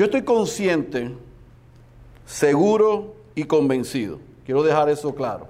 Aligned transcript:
Yo 0.00 0.06
estoy 0.06 0.22
consciente, 0.22 1.10
seguro 2.24 3.16
y 3.34 3.44
convencido, 3.44 4.18
quiero 4.46 4.62
dejar 4.62 4.88
eso 4.88 5.14
claro, 5.14 5.46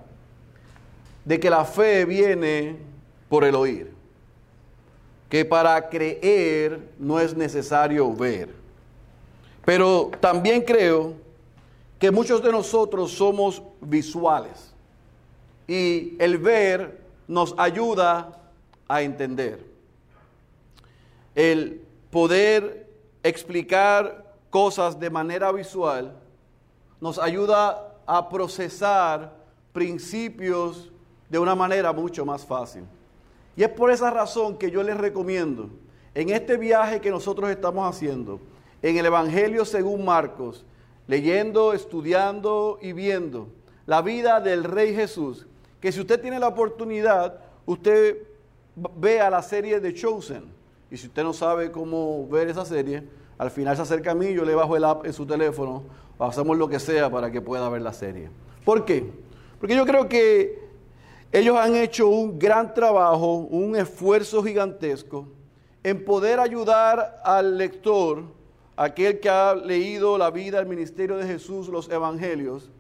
de 1.25 1.38
que 1.38 1.48
la 1.48 1.64
fe 1.64 2.04
viene 2.04 2.76
por 3.29 3.44
el 3.44 3.54
oír, 3.54 3.93
que 5.29 5.44
para 5.44 5.89
creer 5.89 6.80
no 6.98 7.21
es 7.21 7.36
necesario 7.36 8.12
ver. 8.12 8.52
Pero 9.64 10.11
también 10.18 10.62
creo 10.62 11.14
que 12.00 12.11
muchos 12.11 12.43
de 12.43 12.50
nosotros 12.50 13.12
somos 13.12 13.62
visuales 13.80 14.75
y 15.68 16.17
el 16.18 16.39
ver 16.39 17.00
nos 17.29 17.54
ayuda 17.57 18.50
a 18.89 19.03
entender. 19.03 19.64
El 21.36 21.82
poder 22.11 22.90
explicar 23.22 24.29
cosas 24.50 24.99
de 24.99 25.09
manera 25.11 25.50
visual 25.53 26.17
nos 27.00 27.18
ayuda 27.18 27.96
a 28.07 28.29
procesar 28.29 29.32
principios 29.72 30.91
de 31.29 31.39
una 31.39 31.54
manera 31.54 31.93
mucho 31.93 32.27
más 32.27 32.45
fácil. 32.45 32.84
Y 33.56 33.62
es 33.62 33.69
por 33.69 33.91
esa 33.91 34.11
razón 34.11 34.58
que 34.58 34.70
yo 34.70 34.83
les 34.83 34.97
recomiendo, 34.97 35.70
en 36.14 36.31
este 36.31 36.56
viaje 36.56 37.00
que 37.00 37.11
nosotros 37.11 37.50
estamos 37.50 37.89
haciendo, 37.89 38.41
en 38.83 38.97
el 38.97 39.06
Evangelio 39.06 39.64
según 39.64 40.05
Marcos, 40.05 40.64
leyendo, 41.06 41.72
estudiando 41.72 42.78
y 42.83 42.92
viendo 42.92 43.48
la 43.86 44.03
vida 44.03 44.41
del 44.41 44.64
Rey 44.64 44.94
Jesús, 44.94 45.46
que 45.80 45.92
si 45.92 46.00
usted 46.00 46.20
tiene 46.20 46.39
la 46.39 46.48
oportunidad, 46.48 47.41
usted 47.67 48.19
vea 48.96 49.30
la 49.30 49.42
serie 49.42 49.80
de 49.80 49.94
Chosen. 49.94 50.44
Y 50.91 50.96
si 50.96 51.06
usted 51.06 51.22
no 51.22 51.33
sabe 51.33 51.70
cómo 51.70 52.27
ver 52.28 52.48
esa 52.48 52.64
serie, 52.64 53.05
al 53.41 53.50
final 53.50 53.74
se 53.74 53.80
acerca 53.80 54.10
a 54.10 54.14
mí, 54.14 54.34
yo 54.34 54.44
le 54.44 54.55
bajo 54.55 54.77
el 54.77 54.84
app 54.84 55.06
en 55.06 55.14
su 55.14 55.24
teléfono, 55.24 55.84
hacemos 56.19 56.58
lo 56.58 56.69
que 56.69 56.78
sea 56.78 57.08
para 57.08 57.30
que 57.30 57.41
pueda 57.41 57.70
ver 57.70 57.80
la 57.80 57.94
serie. 57.94 58.28
¿Por 58.66 58.84
qué? 58.84 59.10
Porque 59.58 59.74
yo 59.74 59.86
creo 59.86 60.10
que 60.10 60.58
ellos 61.33 61.56
han 61.56 61.74
hecho 61.74 62.08
un 62.08 62.38
gran 62.38 62.74
trabajo, 62.74 63.36
un 63.36 63.77
esfuerzo 63.77 64.42
gigantesco 64.42 65.27
en 65.83 66.05
poder 66.05 66.38
ayudar 66.38 67.22
al 67.24 67.56
lector, 67.56 68.24
aquel 68.77 69.20
que 69.20 69.30
ha 69.30 69.55
leído 69.55 70.18
la 70.18 70.30
vida, 70.30 70.61
el 70.61 70.66
ministerio 70.66 71.16
de 71.16 71.27
Jesús, 71.27 71.66
los 71.68 71.88
evangelios, 71.88 72.70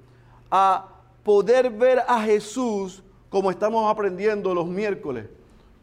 a 0.50 0.88
poder 1.24 1.70
ver 1.70 2.00
a 2.06 2.20
Jesús 2.20 3.02
como 3.30 3.50
estamos 3.50 3.90
aprendiendo 3.90 4.54
los 4.54 4.66
miércoles, 4.66 5.24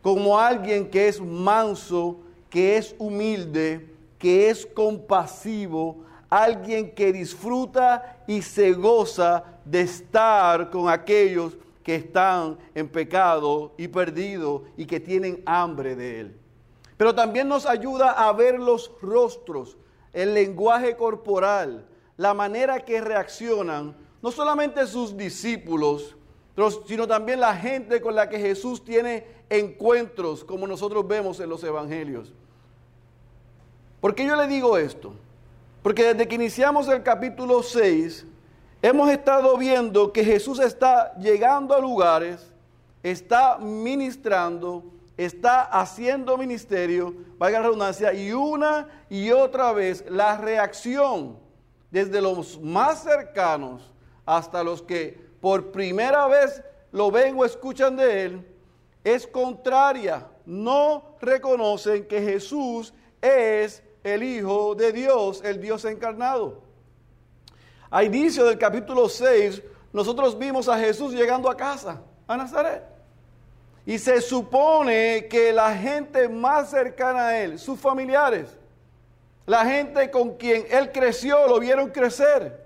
como 0.03 0.38
alguien 0.38 0.88
que 0.88 1.08
es 1.08 1.20
manso, 1.20 2.20
que 2.52 2.78
es 2.78 2.94
humilde, 3.00 3.97
que 4.18 4.50
es 4.50 4.66
compasivo, 4.66 6.04
alguien 6.30 6.94
que 6.94 7.14
disfruta 7.14 8.23
y 8.28 8.42
se 8.42 8.73
goza 8.73 9.44
de 9.64 9.82
estar 9.82 10.70
con 10.70 10.90
aquellos 10.90 11.58
que 11.84 11.96
están 11.96 12.58
en 12.76 12.90
pecado 12.90 13.73
y 13.78 13.88
perdidos 13.88 14.64
y 14.76 14.86
que 14.86 15.00
tienen 15.00 15.42
hambre 15.45 15.95
de 15.95 16.20
Él. 16.20 16.38
Pero 16.98 17.14
también 17.14 17.48
nos 17.48 17.66
ayuda 17.66 18.12
a 18.12 18.34
ver 18.34 18.60
los 18.60 18.92
rostros, 19.02 19.78
el 20.12 20.34
lenguaje 20.34 20.95
corporal, 20.95 21.88
la 22.18 22.34
manera 22.34 22.84
que 22.84 23.00
reaccionan, 23.00 23.95
no 24.22 24.32
solamente 24.32 24.86
sus 24.88 25.16
discípulos, 25.16 26.18
sino 26.88 27.08
también 27.08 27.40
la 27.40 27.56
gente 27.56 28.02
con 28.02 28.16
la 28.16 28.28
que 28.28 28.40
Jesús 28.40 28.84
tiene 28.84 29.26
encuentros, 29.50 30.44
como 30.44 30.66
nosotros 30.66 31.08
vemos 31.08 31.39
en 31.39 31.50
los 31.50 31.64
evangelios. 31.64 32.33
¿Por 34.08 34.16
qué 34.16 34.26
yo 34.26 34.38
le 34.38 34.48
digo 34.48 34.78
esto? 34.78 35.14
Porque 35.84 36.14
desde 36.14 36.30
que 36.30 36.36
iniciamos 36.36 36.88
el 36.88 37.04
capítulo 37.04 37.62
6, 37.62 38.26
hemos 38.82 39.10
estado 39.10 39.58
viendo 39.58 40.14
que 40.14 40.23
Jesús 40.23 40.62
está 40.62 41.14
llegando 41.18 41.76
a 41.76 41.82
lugares, 41.82 42.50
está 43.04 43.58
ministrando, 43.58 44.86
está 45.18 45.64
haciendo 45.64 46.38
ministerio, 46.38 47.14
valga 47.38 47.60
la 47.60 47.66
redundancia, 47.66 48.14
y 48.14 48.32
una 48.32 48.88
y 49.10 49.32
otra 49.32 49.73
vez 49.73 50.06
la 50.08 50.38
reacción 50.38 51.38
desde 51.92 52.22
los 52.22 52.62
más 52.62 53.04
cercanos 53.04 53.92
hasta 54.26 54.64
los 54.64 54.82
que 54.82 55.20
por 55.42 55.74
primera 55.74 56.28
vez 56.28 56.64
lo 56.94 57.12
ven 57.12 57.38
o 57.38 57.44
escuchan 57.44 57.98
de 57.98 58.24
él, 58.24 58.48
es 59.04 59.28
contraria. 59.28 60.26
No 60.45 61.18
reconocen 61.20 62.08
que 62.08 62.22
Jesús 62.22 62.94
es 63.22 63.84
el 64.08 64.23
Hijo 64.23 64.73
de 64.76 64.92
Dios, 64.92 65.42
el 65.44 65.62
Dios 65.62 65.86
encarnado. 65.86 66.62
A 67.90 68.04
inicio 68.04 68.45
del 68.45 68.58
capítulo 68.58 69.08
6, 69.10 69.62
nosotros 69.94 70.38
vimos 70.38 70.68
a 70.68 70.78
Jesús 70.78 71.14
llegando 71.14 71.50
a 71.50 71.58
casa, 71.58 72.02
a 72.28 72.38
Nazaret. 72.38 72.84
Y 73.86 73.98
se 73.98 74.22
supone 74.22 75.28
que 75.30 75.54
la 75.54 75.73
gente 75.76 76.28
más 76.28 76.70
cercana 76.70 77.28
a 77.28 77.42
él, 77.42 77.58
sus 77.58 77.80
familiares, 77.80 78.58
la 79.45 79.66
gente 79.66 80.12
con 80.12 80.36
quien 80.36 80.66
él 80.70 80.92
creció, 80.92 81.48
lo 81.48 81.60
vieron 81.60 81.89
crecer, 81.89 82.66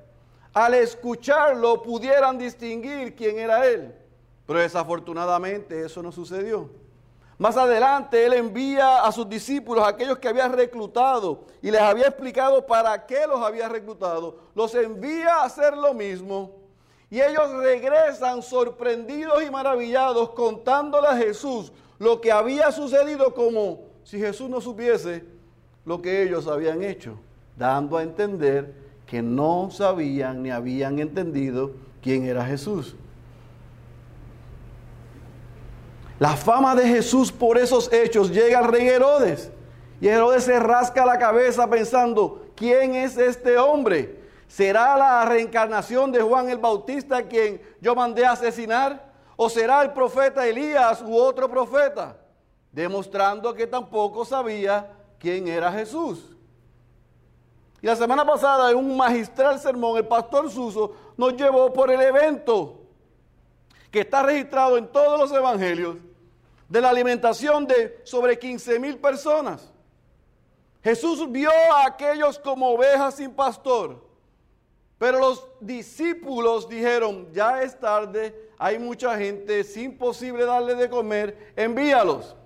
al 0.53 0.73
escucharlo 0.73 1.84
pudieran 1.84 2.38
distinguir 2.38 3.16
quién 3.16 3.38
era 3.38 3.68
él. 3.68 3.96
Pero 4.47 4.59
desafortunadamente 4.59 5.85
eso 5.85 6.02
no 6.02 6.12
sucedió. 6.12 6.80
Más 7.41 7.57
adelante 7.57 8.24
Él 8.24 8.34
envía 8.34 9.03
a 9.03 9.12
sus 9.12 9.28
discípulos, 9.28 9.84
aquellos 9.84 10.19
que 10.19 10.28
había 10.28 10.47
reclutado 10.47 11.46
y 11.59 11.72
les 11.72 11.81
había 11.81 12.06
explicado 12.06 12.68
para 12.68 13.07
qué 13.07 13.25
los 13.25 13.40
había 13.40 13.68
reclutado, 13.68 14.38
los 14.53 14.75
envía 14.75 15.38
a 15.38 15.46
hacer 15.46 15.75
lo 15.75 15.96
mismo. 15.96 16.52
Y 17.09 17.19
ellos 17.19 17.52
regresan 17.53 18.44
sorprendidos 18.44 19.41
y 19.41 19.50
maravillados 19.50 20.29
contándole 20.34 21.07
a 21.07 21.18
Jesús 21.18 21.72
lo 21.97 22.22
que 22.22 22.31
había 22.31 22.72
sucedido 22.72 23.34
como 23.34 23.85
si 24.03 24.19
Jesús 24.19 24.47
no 24.47 24.62
supiese 24.62 25.25
lo 25.84 26.00
que 26.00 26.22
ellos 26.22 26.46
habían 26.46 26.84
hecho, 26.84 27.18
dando 27.58 27.97
a 27.97 28.03
entender 28.03 28.72
que 29.08 29.23
no 29.23 29.72
sabían 29.72 30.44
ni 30.44 30.52
habían 30.52 31.00
entendido 31.00 31.72
quién 32.03 32.23
era 32.23 32.46
Jesús. 32.46 32.96
La 36.21 36.35
fama 36.35 36.75
de 36.75 36.87
Jesús 36.87 37.31
por 37.31 37.57
esos 37.57 37.91
hechos 37.91 38.29
llega 38.29 38.59
al 38.59 38.65
rey 38.65 38.87
Herodes. 38.87 39.51
Y 39.99 40.07
Herodes 40.07 40.43
se 40.43 40.59
rasca 40.59 41.03
la 41.03 41.17
cabeza 41.17 41.67
pensando, 41.67 42.45
¿quién 42.55 42.93
es 42.93 43.17
este 43.17 43.57
hombre? 43.57 44.21
¿Será 44.47 44.95
la 44.95 45.25
reencarnación 45.25 46.11
de 46.11 46.21
Juan 46.21 46.47
el 46.47 46.59
Bautista 46.59 47.23
quien 47.23 47.59
yo 47.81 47.95
mandé 47.95 48.23
a 48.23 48.33
asesinar? 48.33 49.11
¿O 49.35 49.49
será 49.49 49.81
el 49.81 49.93
profeta 49.93 50.45
Elías 50.45 51.01
u 51.01 51.17
otro 51.17 51.49
profeta? 51.49 52.15
Demostrando 52.71 53.51
que 53.55 53.65
tampoco 53.65 54.23
sabía 54.23 54.91
quién 55.17 55.47
era 55.47 55.71
Jesús. 55.71 56.37
Y 57.81 57.87
la 57.87 57.95
semana 57.95 58.23
pasada 58.23 58.69
en 58.69 58.77
un 58.77 58.95
magistral 58.95 59.59
sermón, 59.59 59.97
el 59.97 60.05
pastor 60.05 60.51
Suso 60.51 60.93
nos 61.17 61.35
llevó 61.35 61.73
por 61.73 61.89
el 61.89 61.99
evento 61.99 62.77
que 63.89 64.01
está 64.01 64.21
registrado 64.21 64.77
en 64.77 64.87
todos 64.87 65.19
los 65.19 65.31
evangelios 65.31 65.95
de 66.71 66.79
la 66.79 66.89
alimentación 66.89 67.67
de 67.67 67.99
sobre 68.05 68.39
15 68.39 68.79
mil 68.79 68.97
personas. 68.97 69.69
Jesús 70.81 71.29
vio 71.29 71.51
a 71.73 71.85
aquellos 71.85 72.39
como 72.39 72.69
ovejas 72.69 73.15
sin 73.15 73.31
pastor. 73.31 74.01
Pero 74.97 75.19
los 75.19 75.46
discípulos 75.59 76.69
dijeron, 76.69 77.28
ya 77.34 77.61
es 77.61 77.78
tarde, 77.78 78.49
hay 78.57 78.79
mucha 78.79 79.17
gente, 79.17 79.59
es 79.59 79.75
imposible 79.75 80.46
darle 80.46 80.75
de 80.75 80.90
comer, 80.90 81.51
envíalos. 81.57 82.37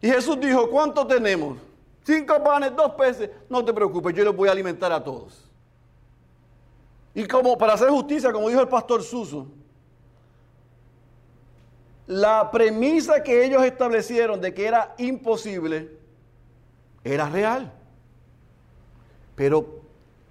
Y 0.00 0.08
Jesús 0.08 0.40
dijo, 0.40 0.70
¿cuánto 0.70 1.06
tenemos? 1.06 1.58
Cinco 2.04 2.42
panes, 2.42 2.74
dos 2.74 2.92
peces. 2.92 3.28
No 3.50 3.62
te 3.62 3.74
preocupes, 3.74 4.14
yo 4.14 4.24
les 4.24 4.34
voy 4.34 4.48
a 4.48 4.52
alimentar 4.52 4.90
a 4.90 5.04
todos. 5.04 5.50
Y 7.14 7.26
como 7.26 7.58
para 7.58 7.74
hacer 7.74 7.90
justicia, 7.90 8.32
como 8.32 8.48
dijo 8.48 8.62
el 8.62 8.68
pastor 8.68 9.02
Suso, 9.02 9.46
la 12.06 12.50
premisa 12.50 13.22
que 13.22 13.44
ellos 13.44 13.64
establecieron 13.64 14.40
de 14.40 14.52
que 14.52 14.66
era 14.66 14.94
imposible 14.98 15.90
era 17.02 17.28
real. 17.28 17.72
Pero 19.34 19.82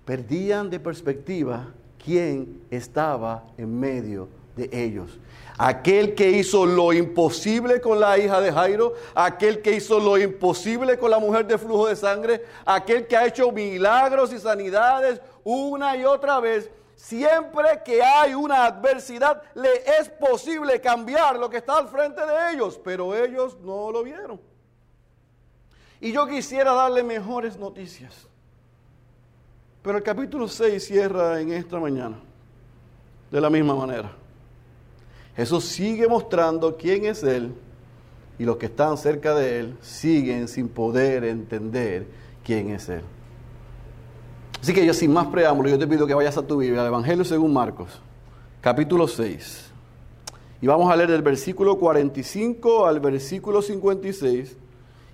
perdían 0.06 0.70
de 0.70 0.80
perspectiva 0.80 1.68
quién 2.04 2.62
estaba 2.70 3.44
en 3.58 3.80
medio 3.80 4.28
de 4.56 4.70
ellos. 4.72 5.20
Aquel 5.58 6.16
que 6.16 6.32
hizo 6.32 6.66
lo 6.66 6.94
imposible 6.94 7.80
con 7.80 8.00
la 8.00 8.18
hija 8.18 8.42
de 8.42 8.52
Jairo, 8.52 8.94
aquel 9.14 9.62
que 9.62 9.76
hizo 9.76 10.00
lo 10.00 10.18
imposible 10.18 10.98
con 10.98 11.12
la 11.12 11.20
mujer 11.20 11.46
de 11.46 11.58
flujo 11.58 11.88
de 11.88 11.96
sangre, 11.96 12.44
aquel 12.66 13.08
que 13.08 13.16
ha 13.16 13.28
hecho 13.28 13.52
milagros 13.52 14.34
y 14.34 14.40
sanidades 14.40 15.22
una 15.44 15.96
y 15.96 16.06
otra 16.06 16.40
vez 16.40 16.70
Siempre 17.04 17.82
que 17.84 18.02
hay 18.02 18.34
una 18.34 18.66
adversidad, 18.66 19.42
le 19.56 19.70
es 20.00 20.08
posible 20.08 20.80
cambiar 20.80 21.38
lo 21.38 21.50
que 21.50 21.58
está 21.58 21.78
al 21.78 21.90
frente 21.90 22.26
de 22.26 22.54
ellos, 22.54 22.80
pero 22.82 23.14
ellos 23.14 23.58
no 23.62 23.92
lo 23.92 24.04
vieron. 24.04 24.40
Y 26.00 26.14
yo 26.14 26.26
quisiera 26.26 26.72
darle 26.72 27.04
mejores 27.04 27.58
noticias. 27.58 28.26
Pero 29.82 29.98
el 29.98 30.04
capítulo 30.04 30.48
6 30.48 30.82
cierra 30.82 31.42
en 31.42 31.52
esta 31.52 31.78
mañana 31.78 32.16
de 33.30 33.42
la 33.42 33.50
misma 33.50 33.76
manera. 33.76 34.10
Jesús 35.36 35.66
sigue 35.66 36.08
mostrando 36.08 36.78
quién 36.78 37.04
es 37.04 37.22
Él 37.22 37.54
y 38.40 38.46
los 38.46 38.56
que 38.56 38.68
están 38.68 38.98
cerca 38.98 39.36
de 39.36 39.60
Él 39.60 39.78
siguen 39.82 40.48
sin 40.48 40.70
poder 40.70 41.26
entender 41.26 42.08
quién 42.46 42.70
es 42.70 42.88
Él. 42.88 43.04
Así 44.64 44.74
que 44.74 44.86
yo 44.86 44.94
sin 44.94 45.12
más 45.12 45.28
preámbulo, 45.28 45.68
yo 45.68 45.78
te 45.78 45.86
pido 45.86 46.08
que 46.08 46.14
vayas 46.14 46.38
a 46.38 46.48
tu 46.48 46.56
Biblia, 46.56 46.80
al 46.80 46.88
Evangelio 46.88 47.26
según 47.26 47.52
Marcos, 47.52 48.00
capítulo 48.62 49.10
6. 49.10 49.72
Y 50.62 50.68
vamos 50.68 50.90
a 50.90 50.96
leer 50.96 51.12
del 51.12 51.22
versículo 51.22 51.78
45 51.78 52.86
al 52.86 53.02
versículo 53.02 53.62
56. 53.62 54.56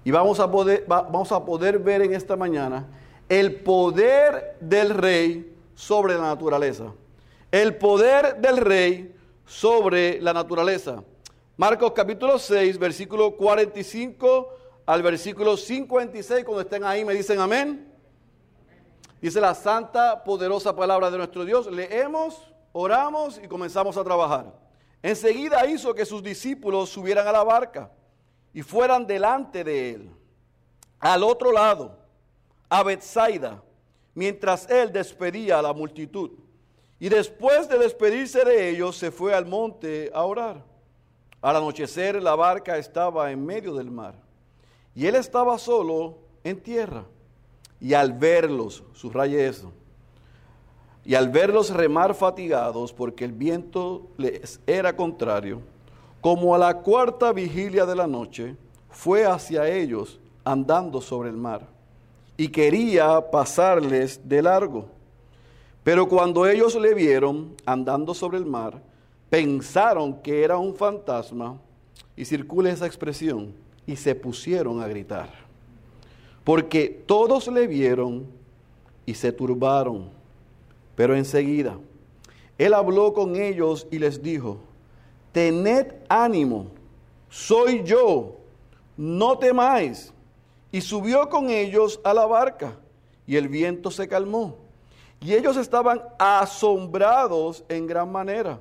Y 0.05 0.11
vamos 0.11 0.39
a 0.39 0.51
poder, 0.51 0.85
vamos 0.87 1.31
a 1.31 1.43
poder 1.43 1.79
ver 1.79 2.03
en 2.03 2.13
esta 2.13 2.35
mañana 2.35 2.85
el 3.27 3.55
poder 3.61 4.55
del 4.61 4.91
rey 4.91 5.51
sobre 5.73 6.13
la 6.13 6.25
naturaleza. 6.25 6.93
El 7.51 7.75
poder 7.77 8.39
del 8.39 8.57
rey 8.57 9.15
sobre 9.47 10.21
la 10.21 10.31
naturaleza. 10.31 11.03
Marcos 11.57 11.93
capítulo 11.95 12.37
6, 12.37 12.77
versículo 12.77 13.35
45 13.35 14.49
al 14.85 15.01
versículo 15.01 15.57
56. 15.57 16.45
Cuando 16.45 16.61
estén 16.61 16.83
ahí 16.83 17.03
me 17.03 17.15
dicen 17.15 17.39
amén. 17.39 17.88
Dice 19.21 19.41
la 19.41 19.53
santa, 19.53 20.23
poderosa 20.23 20.75
palabra 20.75 21.11
de 21.11 21.17
nuestro 21.17 21.43
Dios. 21.43 21.69
Leemos, 21.71 22.51
oramos 22.71 23.39
y 23.43 23.47
comenzamos 23.47 23.97
a 23.97 24.03
trabajar. 24.03 24.53
Enseguida 25.01 25.65
hizo 25.67 25.93
que 25.93 26.05
sus 26.05 26.23
discípulos 26.23 26.89
subieran 26.89 27.27
a 27.27 27.31
la 27.31 27.43
barca 27.43 27.91
y 28.53 28.61
fueran 28.61 29.05
delante 29.05 29.63
de 29.63 29.91
él, 29.91 30.11
al 30.99 31.23
otro 31.23 31.51
lado, 31.51 31.97
a 32.69 32.83
Bethsaida, 32.83 33.61
mientras 34.13 34.69
él 34.69 34.91
despedía 34.91 35.59
a 35.59 35.61
la 35.61 35.73
multitud. 35.73 36.31
Y 36.99 37.07
después 37.07 37.69
de 37.69 37.77
despedirse 37.77 38.43
de 38.43 38.69
ellos, 38.69 38.97
se 38.97 39.11
fue 39.11 39.33
al 39.33 39.45
monte 39.45 40.11
a 40.13 40.23
orar. 40.23 40.63
Al 41.41 41.55
anochecer 41.55 42.21
la 42.21 42.35
barca 42.35 42.77
estaba 42.77 43.31
en 43.31 43.45
medio 43.45 43.73
del 43.73 43.89
mar 43.89 44.15
y 44.93 45.07
él 45.07 45.15
estaba 45.15 45.57
solo 45.57 46.17
en 46.43 46.61
tierra. 46.61 47.05
Y 47.81 47.93
al 47.93 48.13
verlos, 48.13 48.83
subraye 48.93 49.47
eso, 49.47 49.71
y 51.05 51.15
al 51.15 51.29
verlos 51.29 51.69
remar 51.71 52.13
fatigados 52.13 52.93
porque 52.93 53.25
el 53.25 53.31
viento 53.31 54.07
les 54.17 54.59
era 54.67 54.95
contrario, 54.95 55.61
como 56.21 56.53
a 56.53 56.57
la 56.57 56.79
cuarta 56.79 57.31
vigilia 57.31 57.85
de 57.85 57.95
la 57.95 58.05
noche, 58.05 58.57
fue 58.89 59.25
hacia 59.25 59.67
ellos 59.69 60.19
andando 60.43 61.01
sobre 61.01 61.29
el 61.29 61.37
mar 61.37 61.79
y 62.39 62.47
quería 62.47 63.19
pasarles 63.29 64.21
de 64.23 64.41
largo. 64.41 64.85
Pero 65.83 66.07
cuando 66.07 66.47
ellos 66.47 66.73
le 66.75 66.93
vieron 66.93 67.53
andando 67.65 68.13
sobre 68.13 68.37
el 68.37 68.45
mar, 68.45 68.81
pensaron 69.29 70.21
que 70.21 70.41
era 70.41 70.57
un 70.57 70.73
fantasma, 70.73 71.59
y 72.15 72.23
circula 72.23 72.69
esa 72.69 72.85
expresión, 72.85 73.53
y 73.85 73.97
se 73.97 74.15
pusieron 74.15 74.81
a 74.81 74.87
gritar. 74.87 75.48
Porque 76.43 77.03
todos 77.05 77.47
le 77.47 77.67
vieron 77.67 78.25
y 79.05 79.13
se 79.13 79.31
turbaron. 79.31 80.09
Pero 80.95 81.15
enseguida, 81.15 81.77
él 82.57 82.73
habló 82.73 83.13
con 83.13 83.35
ellos 83.35 83.87
y 83.89 83.99
les 83.99 84.21
dijo, 84.21 84.57
tened 85.31 85.93
ánimo, 86.09 86.67
soy 87.29 87.83
yo, 87.83 88.37
no 88.97 89.37
temáis. 89.37 90.13
Y 90.71 90.81
subió 90.81 91.29
con 91.29 91.49
ellos 91.49 91.99
a 92.03 92.13
la 92.13 92.25
barca, 92.25 92.77
y 93.25 93.37
el 93.37 93.47
viento 93.47 93.89
se 93.89 94.07
calmó. 94.07 94.57
Y 95.21 95.33
ellos 95.33 95.57
estaban 95.57 96.01
asombrados 96.17 97.63
en 97.69 97.87
gran 97.87 98.11
manera, 98.11 98.59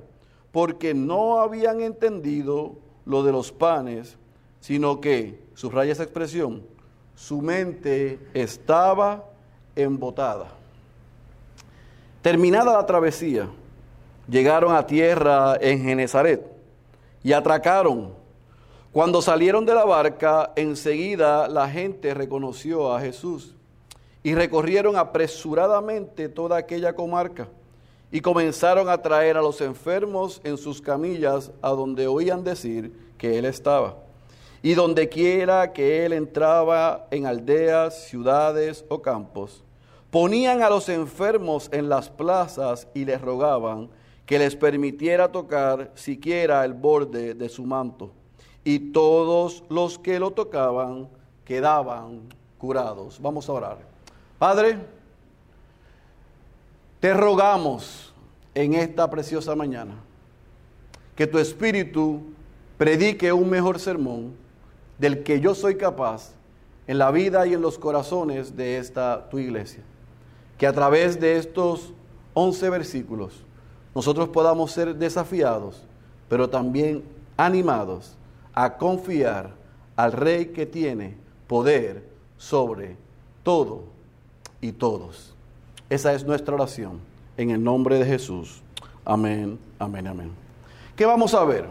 porque 0.51 0.93
no 0.93 1.39
habían 1.39 1.81
entendido 1.81 2.75
lo 3.05 3.23
de 3.23 3.31
los 3.31 3.51
panes, 3.51 4.17
sino 4.59 4.99
que, 4.99 5.39
subraya 5.53 5.91
esa 5.91 6.03
expresión, 6.03 6.63
su 7.19 7.41
mente 7.41 8.17
estaba 8.33 9.25
embotada. 9.75 10.47
Terminada 12.21 12.73
la 12.73 12.85
travesía, 12.85 13.49
llegaron 14.29 14.73
a 14.73 14.87
tierra 14.87 15.57
en 15.59 15.83
Genezaret 15.83 16.41
y 17.21 17.33
atracaron. 17.33 18.13
Cuando 18.93 19.21
salieron 19.21 19.65
de 19.65 19.75
la 19.75 19.83
barca, 19.83 20.53
enseguida 20.55 21.49
la 21.49 21.69
gente 21.69 22.13
reconoció 22.13 22.95
a 22.95 23.01
Jesús 23.01 23.53
y 24.23 24.33
recorrieron 24.33 24.95
apresuradamente 24.95 26.29
toda 26.29 26.55
aquella 26.55 26.95
comarca 26.95 27.49
y 28.13 28.21
comenzaron 28.21 28.87
a 28.87 29.01
traer 29.01 29.35
a 29.35 29.41
los 29.41 29.59
enfermos 29.59 30.39
en 30.45 30.57
sus 30.57 30.81
camillas 30.81 31.51
a 31.61 31.71
donde 31.71 32.07
oían 32.07 32.45
decir 32.45 32.93
que 33.17 33.37
él 33.37 33.43
estaba. 33.43 34.08
Y 34.61 34.73
donde 34.73 35.07
quiera 35.07 35.71
que 35.71 36.05
él 36.05 36.13
entraba 36.13 37.07
en 37.11 37.25
aldeas, 37.25 38.03
ciudades 38.07 38.85
o 38.89 39.01
campos, 39.01 39.63
ponían 40.11 40.63
a 40.63 40.69
los 40.69 40.89
enfermos 40.89 41.69
en 41.71 41.87
las 41.87 42.09
plazas 42.09 42.87
y 42.93 43.05
les 43.05 43.21
rogaban 43.21 43.89
que 44.25 44.37
les 44.37 44.55
permitiera 44.55 45.31
tocar 45.31 45.91
siquiera 45.95 46.63
el 46.65 46.73
borde 46.73 47.33
de 47.33 47.49
su 47.49 47.65
manto. 47.65 48.11
Y 48.63 48.91
todos 48.91 49.63
los 49.69 49.97
que 49.97 50.19
lo 50.19 50.31
tocaban 50.31 51.07
quedaban 51.45 52.21
curados. 52.57 53.19
Vamos 53.21 53.49
a 53.49 53.53
orar. 53.53 53.77
Padre, 54.37 54.77
te 56.99 57.13
rogamos 57.13 58.13
en 58.53 58.73
esta 58.73 59.09
preciosa 59.09 59.55
mañana 59.55 59.95
que 61.15 61.25
tu 61.25 61.39
espíritu 61.39 62.21
predique 62.77 63.31
un 63.33 63.49
mejor 63.49 63.79
sermón 63.79 64.33
del 64.99 65.23
que 65.23 65.39
yo 65.39 65.55
soy 65.55 65.75
capaz 65.75 66.33
en 66.85 66.97
la 66.99 67.09
vida 67.09 67.47
y 67.47 67.53
en 67.53 67.61
los 67.61 67.79
corazones 67.79 68.55
de 68.55 68.77
esta 68.77 69.29
tu 69.29 69.39
iglesia 69.39 69.83
que 70.59 70.67
a 70.67 70.73
través 70.73 71.19
de 71.19 71.37
estos 71.37 71.93
11 72.33 72.69
versículos 72.69 73.43
nosotros 73.95 74.29
podamos 74.29 74.71
ser 74.71 74.95
desafiados, 74.95 75.81
pero 76.27 76.49
también 76.49 77.03
animados 77.37 78.15
a 78.53 78.77
confiar 78.77 79.51
al 79.95 80.11
Rey 80.11 80.47
que 80.47 80.65
tiene 80.65 81.17
poder 81.47 82.03
sobre 82.37 82.97
todo 83.41 83.83
y 84.61 84.73
todos. 84.73 85.33
Esa 85.89 86.13
es 86.13 86.25
nuestra 86.25 86.53
oración 86.53 86.99
en 87.37 87.49
el 87.49 87.63
nombre 87.63 87.97
de 87.97 88.05
Jesús. 88.05 88.61
Amén, 89.05 89.57
amén, 89.79 90.07
amén. 90.07 90.31
¿Qué 90.95 91.05
vamos 91.05 91.33
a 91.33 91.43
ver? 91.45 91.65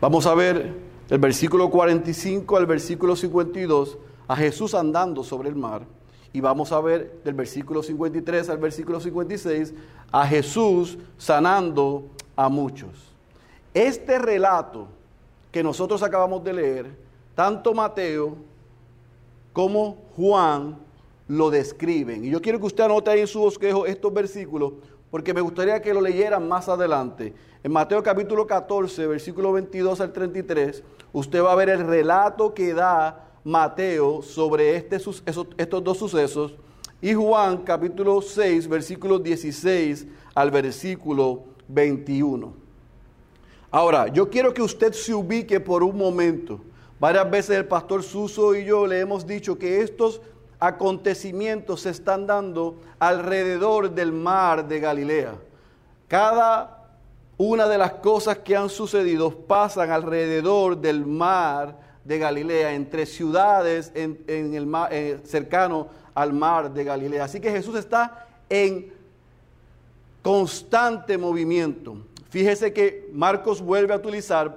Vamos 0.00 0.26
a 0.26 0.34
ver 0.34 0.85
el 1.08 1.18
versículo 1.18 1.70
45 1.70 2.56
al 2.56 2.66
versículo 2.66 3.16
52, 3.16 3.98
a 4.28 4.36
Jesús 4.36 4.74
andando 4.74 5.22
sobre 5.22 5.48
el 5.48 5.54
mar 5.54 5.86
y 6.32 6.40
vamos 6.40 6.70
a 6.72 6.80
ver 6.80 7.20
del 7.24 7.32
versículo 7.32 7.82
53 7.82 8.50
al 8.50 8.58
versículo 8.58 9.00
56 9.00 9.72
a 10.12 10.26
Jesús 10.26 10.98
sanando 11.16 12.10
a 12.36 12.50
muchos. 12.50 12.90
Este 13.72 14.18
relato 14.18 14.88
que 15.50 15.62
nosotros 15.62 16.02
acabamos 16.02 16.44
de 16.44 16.52
leer, 16.52 16.90
tanto 17.34 17.72
Mateo 17.72 18.36
como 19.52 19.96
Juan 20.14 20.76
lo 21.28 21.48
describen. 21.48 22.24
Y 22.24 22.30
yo 22.30 22.42
quiero 22.42 22.58
que 22.58 22.66
usted 22.66 22.84
anote 22.84 23.10
ahí 23.10 23.20
en 23.20 23.26
su 23.26 23.40
bosquejo 23.40 23.86
estos 23.86 24.12
versículos, 24.12 24.74
porque 25.10 25.32
me 25.32 25.40
gustaría 25.40 25.80
que 25.80 25.94
lo 25.94 26.02
leyeran 26.02 26.46
más 26.46 26.68
adelante. 26.68 27.32
En 27.62 27.72
Mateo 27.72 28.02
capítulo 28.02 28.46
14, 28.46 29.06
versículo 29.06 29.52
22 29.52 30.00
al 30.02 30.12
33, 30.12 30.82
usted 31.12 31.42
va 31.42 31.52
a 31.52 31.56
ver 31.56 31.68
el 31.68 31.86
relato 31.86 32.54
que 32.54 32.74
da 32.74 33.26
Mateo 33.44 34.22
sobre 34.22 34.76
este, 34.76 34.96
estos 34.96 35.84
dos 35.84 35.98
sucesos 35.98 36.54
y 37.00 37.14
Juan 37.14 37.58
capítulo 37.58 38.20
6, 38.20 38.68
versículo 38.68 39.18
16 39.18 40.06
al 40.34 40.50
versículo 40.50 41.44
21. 41.68 42.52
Ahora, 43.70 44.08
yo 44.08 44.30
quiero 44.30 44.54
que 44.54 44.62
usted 44.62 44.92
se 44.92 45.12
ubique 45.12 45.60
por 45.60 45.82
un 45.82 45.96
momento. 45.96 46.60
Varias 46.98 47.30
veces 47.30 47.58
el 47.58 47.66
pastor 47.66 48.02
Suso 48.02 48.54
y 48.54 48.64
yo 48.64 48.86
le 48.86 49.00
hemos 49.00 49.26
dicho 49.26 49.58
que 49.58 49.82
estos 49.82 50.22
acontecimientos 50.58 51.82
se 51.82 51.90
están 51.90 52.26
dando 52.26 52.80
alrededor 52.98 53.90
del 53.90 54.12
mar 54.12 54.66
de 54.66 54.80
Galilea. 54.80 55.34
Cada 56.08 56.75
una 57.38 57.68
de 57.68 57.78
las 57.78 57.92
cosas 57.92 58.38
que 58.38 58.56
han 58.56 58.68
sucedido 58.68 59.30
pasan 59.30 59.90
alrededor 59.90 60.76
del 60.78 61.04
mar 61.04 61.78
de 62.04 62.18
Galilea, 62.18 62.72
entre 62.72 63.04
ciudades 63.04 63.92
en, 63.94 64.18
el 64.26 64.72
eh, 64.90 65.18
cercano 65.24 65.88
al 66.14 66.32
mar 66.32 66.72
de 66.72 66.84
Galilea. 66.84 67.24
Así 67.24 67.40
que 67.40 67.50
Jesús 67.50 67.76
está 67.76 68.26
en 68.48 68.92
constante 70.22 71.18
movimiento. 71.18 71.98
Fíjese 72.30 72.72
que 72.72 73.10
Marcos 73.12 73.60
vuelve 73.60 73.92
a 73.92 73.96
utilizar 73.96 74.56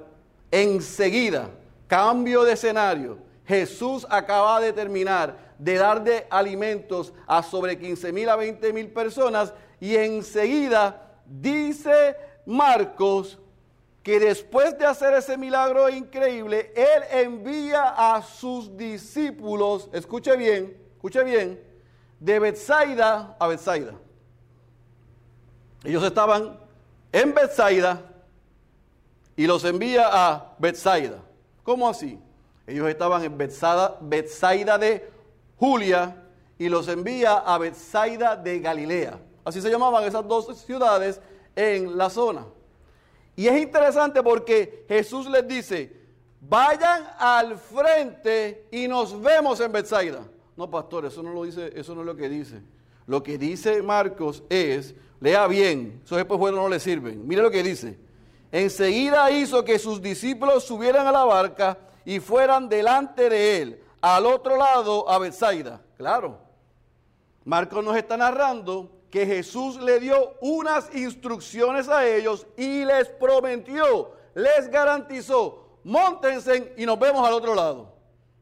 enseguida, 0.51 1.49
cambio 1.87 2.43
de 2.43 2.53
escenario. 2.53 3.17
Jesús 3.45 4.05
acaba 4.09 4.59
de 4.59 4.73
terminar 4.73 5.49
de 5.59 5.75
dar 5.75 6.03
de 6.03 6.25
alimentos 6.29 7.13
a 7.27 7.43
sobre 7.43 7.77
15 7.77 8.13
mil 8.13 8.29
a 8.29 8.37
20 8.37 8.73
mil 8.73 8.87
personas 8.87 9.53
y 9.79 9.95
enseguida 9.95 11.17
dice 11.25 12.15
Marcos 12.45 13.39
que 14.03 14.19
después 14.19 14.77
de 14.77 14.85
hacer 14.85 15.13
ese 15.13 15.37
milagro 15.37 15.89
increíble, 15.89 16.73
Él 16.75 17.03
envía 17.11 17.89
a 17.89 18.21
sus 18.21 18.75
discípulos, 18.75 19.89
escuche 19.91 20.35
bien, 20.37 20.75
escuche 20.95 21.23
bien, 21.23 21.61
de 22.19 22.39
Bethsaida 22.39 23.35
a 23.39 23.47
Bethsaida. 23.47 23.93
Ellos 25.83 26.03
estaban 26.03 26.59
en 27.11 27.33
Bethsaida 27.33 28.01
y 29.35 29.47
los 29.47 29.63
envía 29.63 30.09
a 30.11 30.55
Bethsaida. 30.57 31.19
¿Cómo 31.63 31.87
así? 31.87 32.19
Ellos 32.67 32.89
estaban 32.89 33.23
en 33.23 33.37
Bethsaida, 33.37 34.77
de 34.77 35.09
Julia 35.57 36.15
y 36.57 36.69
los 36.69 36.87
envía 36.87 37.37
a 37.37 37.57
Bethsaida 37.57 38.35
de 38.35 38.59
Galilea. 38.59 39.19
Así 39.45 39.61
se 39.61 39.69
llamaban 39.69 40.03
esas 40.03 40.27
dos 40.27 40.57
ciudades 40.59 41.21
en 41.59 41.97
la 41.97 42.09
zona. 42.09 42.45
Y 43.35 43.47
es 43.47 43.61
interesante 43.61 44.23
porque 44.23 44.85
Jesús 44.87 45.29
les 45.29 45.45
dice, 45.45 45.93
vayan 46.39 47.05
al 47.17 47.57
frente 47.57 48.67
y 48.71 48.87
nos 48.87 49.21
vemos 49.21 49.59
en 49.59 49.69
Bethsaida. 49.69 50.21
No, 50.55 50.69
pastor, 50.69 51.05
eso 51.05 51.21
no 51.21 51.33
lo 51.33 51.43
dice, 51.43 51.69
eso 51.75 51.93
no 51.93 52.01
es 52.01 52.07
lo 52.07 52.15
que 52.15 52.29
dice. 52.29 52.61
Lo 53.07 53.21
que 53.21 53.37
dice 53.37 53.81
Marcos 53.81 54.43
es, 54.49 54.95
lea 55.19 55.47
bien, 55.47 56.01
eso 56.05 56.15
después 56.15 56.39
bueno 56.39 56.57
no 56.61 56.69
le 56.69 56.79
sirven. 56.79 57.27
Mire 57.27 57.41
lo 57.41 57.51
que 57.51 57.61
dice. 57.61 57.97
Enseguida 58.53 59.29
hizo 59.29 59.65
que 59.65 59.79
sus 59.79 60.01
discípulos 60.01 60.63
subieran 60.63 61.07
a 61.07 61.11
la 61.11 61.25
barca 61.25 61.77
y 62.05 62.21
fueran 62.21 62.69
delante 62.69 63.29
de 63.29 63.61
él, 63.61 63.83
al 63.99 64.25
otro 64.25 64.55
lado 64.55 65.09
a 65.09 65.19
Bethsaida. 65.19 65.81
Claro. 65.97 66.39
Marcos 67.43 67.83
nos 67.83 67.97
está 67.97 68.15
narrando 68.15 68.98
que 69.09 69.25
Jesús 69.25 69.77
le 69.81 69.99
dio 69.99 70.35
unas 70.41 70.93
instrucciones 70.93 71.89
a 71.89 72.07
ellos 72.07 72.45
y 72.55 72.85
les 72.85 73.09
prometió, 73.09 74.11
les 74.35 74.69
garantizó, 74.69 75.79
montense 75.83 76.73
y 76.77 76.85
nos 76.85 76.99
vemos 76.99 77.27
al 77.27 77.33
otro 77.33 77.55
lado. 77.55 77.93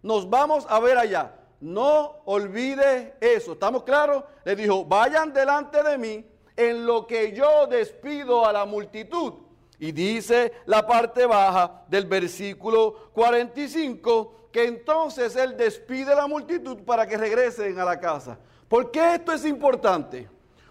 Nos 0.02 0.30
vamos 0.30 0.66
a 0.70 0.80
ver 0.80 0.98
allá. 0.98 1.34
No 1.60 2.22
olvide 2.26 3.16
eso. 3.20 3.54
¿Estamos 3.54 3.84
claros? 3.84 4.24
Le 4.46 4.56
dijo, 4.56 4.86
vayan 4.86 5.34
delante 5.34 5.82
de 5.82 5.98
mí 5.98 6.26
en 6.56 6.86
lo 6.86 7.08
que 7.08 7.32
yo 7.32 7.68
despido 7.68 8.46
a 8.46 8.54
la 8.54 8.66
multitud. 8.66 9.34
Y 9.80 9.92
dice 9.92 10.54
la 10.66 10.86
parte 10.86 11.26
baja 11.26 11.84
del 11.88 12.06
versículo 12.06 13.12
45 13.14 14.50
que 14.52 14.66
entonces 14.66 15.36
él 15.36 15.56
despide 15.56 16.14
a 16.14 16.16
la 16.16 16.28
multitud 16.28 16.78
para 16.84 17.06
que 17.06 17.18
regresen 17.18 17.80
a 17.80 17.86
la 17.86 18.00
casa. 18.00 18.40
¿Por 18.68 18.92
qué 18.92 19.16
esto 19.16 19.34
es 19.34 19.46
importante? 19.46 20.28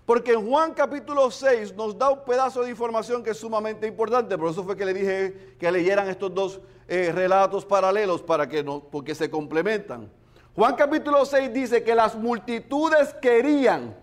Porque 0.07 0.33
en 0.33 0.49
Juan 0.49 0.73
capítulo 0.73 1.33
6 1.33 1.75
nos 1.75 1.99
da 1.99 2.11
un 2.11 2.25
pedazo 2.25 2.63
de 2.63 2.71
información 2.71 3.25
que 3.25 3.31
es 3.31 3.37
sumamente 3.37 3.89
importante. 3.89 4.39
Por 4.39 4.51
eso 4.51 4.63
fue 4.63 4.77
que 4.77 4.87
le 4.87 4.95
dije 4.95 5.57
que 5.59 5.71
leyeran 5.71 6.09
estos 6.09 6.33
dos 6.33 6.61
eh, 6.87 7.11
relatos 7.13 7.65
paralelos 7.65 8.23
para 8.23 8.49
que 8.49 8.63
no, 8.63 8.81
porque 8.81 9.17
se 9.17 9.29
complementan. 9.29 10.09
Juan 10.55 10.77
capítulo 10.77 11.27
6 11.27 11.53
dice 11.53 11.83
que 11.83 11.93
las 11.97 12.15
multitudes 12.15 13.15
querían 13.21 13.97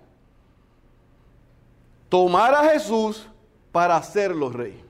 tomar 2.09 2.53
a 2.53 2.69
Jesús 2.69 3.25
para 3.71 3.95
hacerlo 3.95 4.49
rey. 4.49 4.83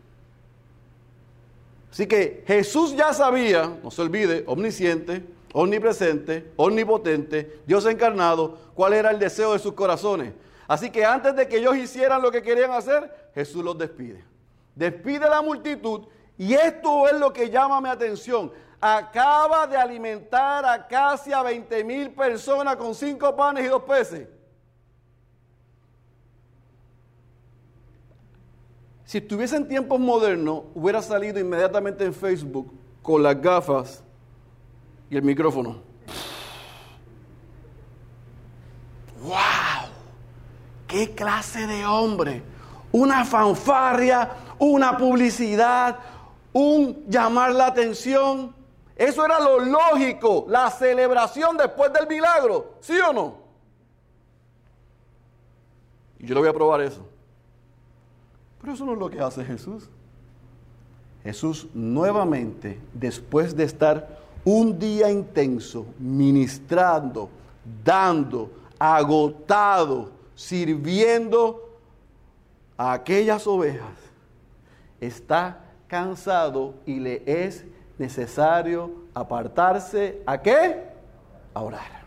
Así 1.91 2.08
que 2.08 2.43
Jesús 2.48 2.96
ya 2.96 3.13
sabía, 3.13 3.77
no 3.84 3.91
se 3.91 4.01
olvide, 4.01 4.43
omnisciente, 4.48 5.24
omnipresente, 5.53 6.51
omnipotente, 6.55 7.62
Dios 7.67 7.86
encarnado, 7.86 8.58
cuál 8.74 8.93
era 8.93 9.12
el 9.12 9.20
deseo 9.20 9.53
de 9.53 9.60
sus 9.60 9.74
corazones. 9.74 10.34
Así 10.67 10.89
que 10.89 11.03
antes 11.03 11.36
de 11.36 11.48
que 11.48 11.58
ellos 11.58 11.75
hicieran 11.75 12.22
lo 12.22 12.32
que 12.32 12.41
querían 12.41 12.72
hacer, 12.72 13.32
Jesús 13.34 13.63
los 13.63 13.77
despide. 13.77 14.24
Despide 14.75 15.25
a 15.25 15.29
la 15.29 15.41
multitud 15.41 16.08
y 16.38 16.53
esto 16.53 17.08
es 17.08 17.20
lo 17.20 17.32
que 17.32 17.50
llama 17.50 17.82
mi 17.82 17.89
atención. 17.89 18.51
Acaba 18.79 19.67
de 19.67 19.77
alimentar 19.77 20.65
a 20.65 20.88
casi 20.88 21.32
a 21.32 21.41
20 21.41 21.84
mil 21.84 22.12
personas 22.12 22.75
con 22.75 22.93
cinco 22.96 23.36
panes 23.36 23.65
y 23.65 23.67
dos 23.67 23.84
peces. 23.84 24.27
Si 29.05 29.20
estuviese 29.20 29.58
en 29.58 29.67
tiempos 29.67 30.00
modernos, 30.00 30.63
hubiera 30.74 31.01
salido 31.01 31.39
inmediatamente 31.39 32.03
en 32.03 32.13
Facebook 32.13 32.74
con 33.01 33.22
las 33.22 33.39
gafas 33.39 34.03
y 35.10 35.15
el 35.15 35.22
micrófono. 35.22 35.84
¡Wow! 39.22 39.34
¿Qué 40.94 41.16
clase 41.16 41.66
de 41.66 41.88
hombre? 41.88 42.44
Una 42.92 43.26
fanfarria, 43.26 44.30
una 44.60 44.96
publicidad, 44.96 45.98
un 46.54 47.06
llamar 47.10 47.52
la 47.52 47.66
atención. 47.66 48.54
Eso 48.96 49.26
era 49.26 49.40
lo 49.40 49.60
lógico, 49.60 50.46
la 50.48 50.70
celebración 50.70 51.58
después 51.58 51.92
del 51.94 52.08
milagro, 52.08 52.76
¿sí 52.80 52.94
o 53.00 53.12
no? 53.12 53.38
Y 56.20 56.28
yo 56.28 56.36
le 56.36 56.42
voy 56.42 56.50
a 56.50 56.54
probar 56.54 56.82
eso. 56.82 57.04
Pero 58.62 58.74
eso 58.74 58.86
no 58.86 58.94
es 58.94 59.00
lo 59.00 59.10
que 59.10 59.20
hace 59.20 59.44
Jesús. 59.44 59.90
Jesús 61.24 61.70
nuevamente, 61.74 62.80
después 62.94 63.56
de 63.56 63.64
estar 63.64 64.20
un 64.46 64.78
día 64.78 65.10
intenso, 65.10 65.88
ministrando, 65.98 67.32
dando, 67.84 68.52
agotado, 68.78 70.22
sirviendo 70.36 71.78
a 72.78 72.94
aquellas 72.94 73.46
ovejas, 73.48 73.98
está 75.00 75.60
cansado 75.88 76.75
y 76.86 77.00
le 77.00 77.24
es 77.25 77.66
necesario 77.98 78.92
apartarse 79.13 80.22
a 80.25 80.42
qué? 80.42 80.84
A 81.54 81.62
orar. 81.62 82.04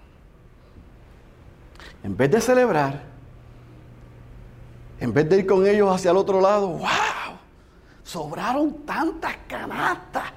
En 2.03 2.17
vez 2.17 2.31
de 2.31 2.41
celebrar, 2.41 3.03
en 4.99 5.13
vez 5.13 5.29
de 5.29 5.39
ir 5.39 5.47
con 5.47 5.67
ellos 5.67 5.95
hacia 5.95 6.11
el 6.11 6.17
otro 6.17 6.41
lado, 6.41 6.69
wow, 6.69 7.39
sobraron 8.03 8.73
tantas 8.85 9.37
canastas. 9.47 10.33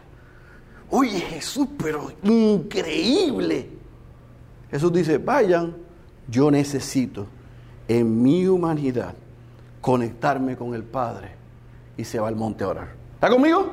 Oye 0.90 1.20
Jesús, 1.20 1.68
pero 1.78 2.12
increíble. 2.24 3.70
Jesús 4.70 4.94
dice, 4.94 5.18
vayan, 5.18 5.76
yo 6.28 6.52
necesito 6.52 7.28
en 7.90 8.22
mi 8.22 8.48
humanidad 8.48 9.16
conectarme 9.82 10.56
con 10.56 10.76
el 10.76 10.84
Padre 10.84 11.32
y 11.98 12.06
se 12.06 12.20
va 12.20 12.28
al 12.28 12.36
monte 12.36 12.64
a 12.64 12.70
orar. 12.70 12.88
¿Está 13.16 13.30
conmigo? 13.30 13.68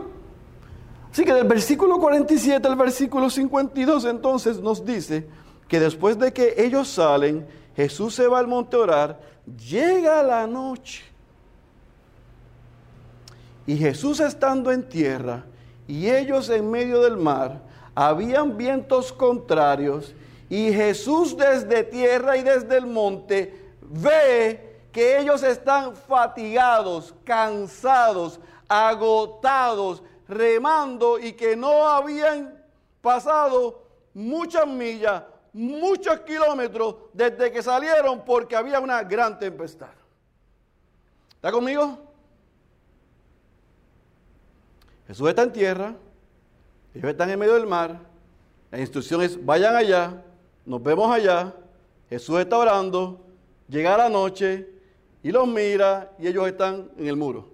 Así 1.13 1.25
que 1.25 1.35
del 1.35 1.47
versículo 1.47 1.99
47 1.99 2.67
al 2.67 2.77
versículo 2.77 3.31
52 3.31 4.07
entonces 4.07 4.59
nos 4.59 4.85
dice 4.85 5.29
que 5.69 5.79
después 5.79 6.19
de 6.19 6.33
que 6.33 6.55
ellos 6.57 6.89
salen, 6.89 7.47
Jesús 7.77 8.15
se 8.15 8.27
va 8.27 8.39
al 8.39 8.47
monte 8.47 8.77
a 8.77 8.81
orar, 8.81 9.21
llega 9.69 10.23
la 10.23 10.47
noche. 10.47 11.05
Y 13.67 13.77
Jesús 13.77 14.21
estando 14.21 14.73
en 14.73 14.89
tierra 14.89 15.45
y 15.87 16.09
ellos 16.09 16.49
en 16.49 16.71
medio 16.71 17.03
del 17.03 17.19
mar, 17.19 17.61
habían 17.95 18.57
vientos 18.57 19.13
contrarios 19.13 20.15
y 20.49 20.73
Jesús 20.73 21.37
desde 21.37 21.83
tierra 21.83 22.39
y 22.39 22.43
desde 22.43 22.79
el 22.79 22.87
monte 22.87 23.66
ve 23.91 24.89
que 24.93 25.19
ellos 25.19 25.43
están 25.43 25.95
fatigados, 25.95 27.15
cansados, 27.25 28.41
agotados, 28.69 30.03
remando 30.29 31.19
y 31.19 31.33
que 31.33 31.57
no 31.57 31.87
habían 31.87 32.63
pasado 33.01 33.87
muchas 34.15 34.67
millas, 34.67 35.23
muchos 35.53 36.21
kilómetros 36.21 36.97
desde 37.13 37.53
que 37.53 37.63
salieron 37.63 38.25
porque 38.25 38.57
había 38.57 38.81
una 38.81 39.03
gran 39.03 39.39
tempestad. 39.39 39.93
¿Está 41.35 41.53
conmigo? 41.53 41.99
Jesús 45.07 45.29
está 45.29 45.43
en 45.43 45.53
tierra, 45.53 45.95
ellos 46.95 47.11
están 47.11 47.31
en 47.31 47.39
medio 47.39 47.55
del 47.55 47.67
mar, 47.67 48.01
la 48.71 48.81
instrucción 48.81 49.23
es 49.23 49.45
vayan 49.45 49.77
allá, 49.77 50.23
nos 50.65 50.83
vemos 50.83 51.13
allá, 51.13 51.55
Jesús 52.09 52.41
está 52.41 52.59
orando, 52.59 53.26
Llega 53.69 53.97
la 53.97 54.09
noche 54.09 54.69
y 55.23 55.31
los 55.33 55.47
mira 55.49 56.13
y 56.19 56.27
ellos 56.27 56.47
están 56.47 56.89
en 56.97 57.07
el 57.07 57.17
muro. 57.17 57.49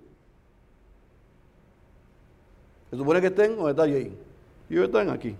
Se 2.90 2.96
supone 2.96 3.20
que 3.20 3.28
estén 3.28 3.56
donde 3.56 3.70
está 3.70 3.84
ahí. 3.84 4.14
Y 4.68 4.74
ellos 4.74 4.86
están 4.86 5.08
aquí. 5.08 5.34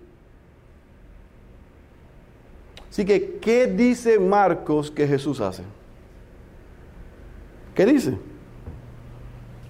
Así 2.89 3.05
que, 3.05 3.37
¿qué 3.39 3.67
dice 3.67 4.19
Marcos 4.19 4.91
que 4.91 5.07
Jesús 5.07 5.39
hace? 5.39 5.63
¿Qué 7.75 7.85
dice? 7.85 8.17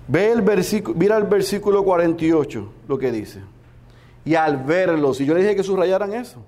Ve 0.08 0.32
el 0.32 0.42
versículo, 0.42 0.98
mira 0.98 1.18
el 1.18 1.24
versículo 1.24 1.84
48, 1.84 2.72
lo 2.88 2.98
que 2.98 3.12
dice. 3.12 3.42
Y 4.26 4.36
al 4.36 4.58
verlos, 4.64 5.22
y 5.22 5.26
yo 5.26 5.34
le 5.34 5.42
dije 5.42 5.56
que 5.56 5.64
subrayaran 5.64 6.14
eso. 6.14 6.44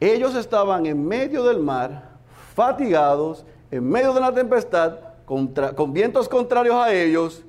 Ellos 0.00 0.34
estaban 0.34 0.86
en 0.86 1.06
medio 1.06 1.44
del 1.44 1.58
mar, 1.58 2.13
fatigados, 2.54 3.44
en 3.70 3.88
medio 3.88 4.12
de 4.12 4.18
una 4.20 4.32
tempestad, 4.32 4.98
con 5.26 5.92
vientos 5.92 6.28
contrarios 6.28 6.76
a 6.76 6.92
ellos, 6.92 7.42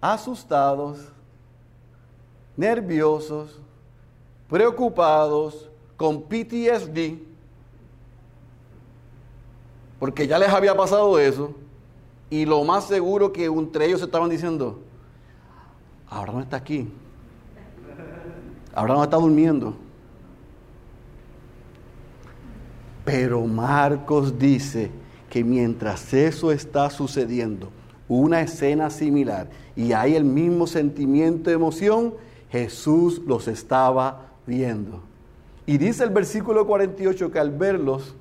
asustados, 0.00 0.98
nerviosos, 2.56 3.60
preocupados, 4.48 5.68
con 5.96 6.22
PTSD, 6.22 7.18
porque 10.00 10.26
ya 10.26 10.38
les 10.38 10.48
había 10.48 10.76
pasado 10.76 11.18
eso, 11.18 11.54
y 12.28 12.44
lo 12.44 12.64
más 12.64 12.84
seguro 12.88 13.32
que 13.32 13.44
entre 13.44 13.86
ellos 13.86 14.02
estaban 14.02 14.28
diciendo, 14.28 14.80
ahora 16.08 16.32
no 16.32 16.40
está 16.40 16.56
aquí, 16.56 16.92
ahora 18.74 18.94
no 18.94 19.04
está 19.04 19.16
durmiendo. 19.16 19.74
Pero 23.04 23.44
Marcos 23.46 24.38
dice 24.38 24.90
que 25.28 25.42
mientras 25.42 26.12
eso 26.12 26.52
está 26.52 26.90
sucediendo, 26.90 27.70
una 28.08 28.42
escena 28.42 28.90
similar, 28.90 29.48
y 29.74 29.92
hay 29.92 30.14
el 30.14 30.24
mismo 30.24 30.66
sentimiento 30.66 31.50
de 31.50 31.56
emoción, 31.56 32.14
Jesús 32.50 33.22
los 33.26 33.48
estaba 33.48 34.26
viendo. 34.46 35.02
Y 35.64 35.78
dice 35.78 36.04
el 36.04 36.10
versículo 36.10 36.66
48 36.66 37.30
que 37.30 37.38
al 37.38 37.50
verlos, 37.50 38.14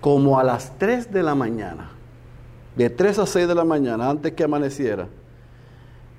como 0.00 0.38
a 0.38 0.44
las 0.44 0.78
3 0.78 1.12
de 1.12 1.22
la 1.22 1.34
mañana, 1.34 1.90
de 2.76 2.88
3 2.88 3.18
a 3.18 3.26
6 3.26 3.48
de 3.48 3.54
la 3.54 3.64
mañana, 3.64 4.08
antes 4.08 4.32
que 4.32 4.44
amaneciera, 4.44 5.08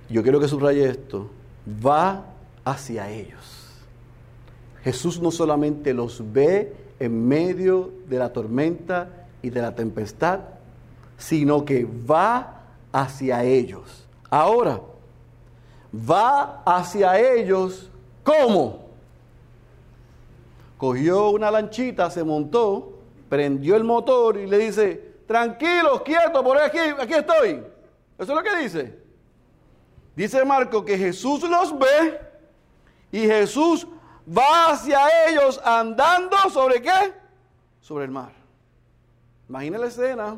yo 0.10 0.22
quiero 0.22 0.40
que 0.40 0.48
subraye 0.48 0.88
esto, 0.88 1.30
va 1.86 2.26
hacia 2.66 3.10
ellos. 3.10 3.59
Jesús 4.84 5.20
no 5.22 5.32
solamente 5.32 5.94
los 5.94 6.22
ve 6.32 6.74
en 7.00 7.28
medio 7.28 7.92
de 8.08 8.18
la 8.18 8.32
tormenta 8.32 9.28
y 9.42 9.50
de 9.50 9.62
la 9.62 9.76
tempestad, 9.76 10.40
sino 11.18 11.66
que 11.66 11.86
va 11.86 12.64
hacia 12.92 13.44
ellos. 13.44 14.08
Ahora, 14.30 14.82
va 15.94 16.62
hacia 16.66 17.20
ellos 17.20 17.90
¿cómo? 18.30 18.90
Cogió 20.78 21.32
una 21.32 21.52
lanchita, 21.52 22.10
se 22.10 22.24
montó, 22.24 23.00
prendió 23.28 23.76
el 23.76 23.84
motor 23.84 24.38
y 24.38 24.48
le 24.48 24.58
dice, 24.58 25.16
tranquilos, 25.28 26.02
quietos, 26.04 26.42
por 26.44 26.58
aquí, 26.58 26.78
aquí 26.78 27.14
estoy. 27.14 27.50
Eso 27.50 27.64
es 28.18 28.30
lo 28.30 28.44
que 28.44 28.58
dice. 28.58 29.00
Dice 30.16 30.46
Marco 30.46 30.86
que 30.86 30.98
Jesús 30.98 31.42
los 31.50 31.78
ve 31.78 32.20
y 33.12 33.20
Jesús 33.22 33.88
va 34.30 34.72
hacia 34.72 35.00
ellos 35.28 35.60
andando 35.64 36.38
sobre 36.52 36.82
qué? 36.82 37.14
Sobre 37.82 38.06
el 38.06 38.12
mar. 38.12 38.32
Imagina 39.48 39.78
la 39.78 39.88
escena. 39.88 40.38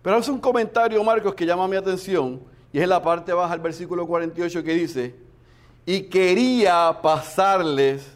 Pero 0.00 0.16
hace 0.16 0.30
un 0.30 0.40
comentario, 0.40 1.02
Marcos, 1.04 1.34
que 1.34 1.46
llama 1.46 1.68
mi 1.68 1.76
atención, 1.76 2.42
y 2.72 2.78
es 2.78 2.84
en 2.84 2.88
la 2.88 3.02
parte 3.02 3.32
baja 3.32 3.52
del 3.52 3.60
versículo 3.60 4.06
48 4.06 4.64
que 4.64 4.74
dice, 4.74 5.14
y 5.84 6.02
quería 6.04 6.98
pasarles 7.02 8.10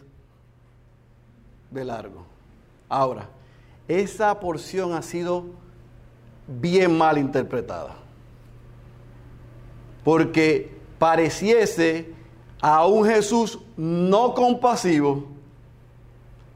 de 1.71 1.85
largo. 1.85 2.27
Ahora, 2.89 3.29
esa 3.87 4.39
porción 4.41 4.95
ha 4.95 5.03
sido 5.03 5.47
bien 6.49 6.97
mal 6.97 7.19
interpretada, 7.19 7.95
porque 10.03 10.77
pareciese 10.99 12.16
a 12.61 12.87
un 12.87 13.07
Jesús 13.07 13.59
no 13.77 14.35
compasivo 14.35 15.27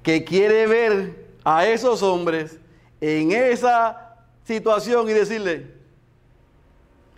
que 0.03 0.25
quiere 0.25 0.67
ver 0.67 1.35
a 1.45 1.67
esos 1.67 2.03
hombres 2.03 2.59
en 3.01 3.33
esa 3.33 4.17
situación 4.45 5.09
y 5.09 5.13
decirle, 5.13 5.71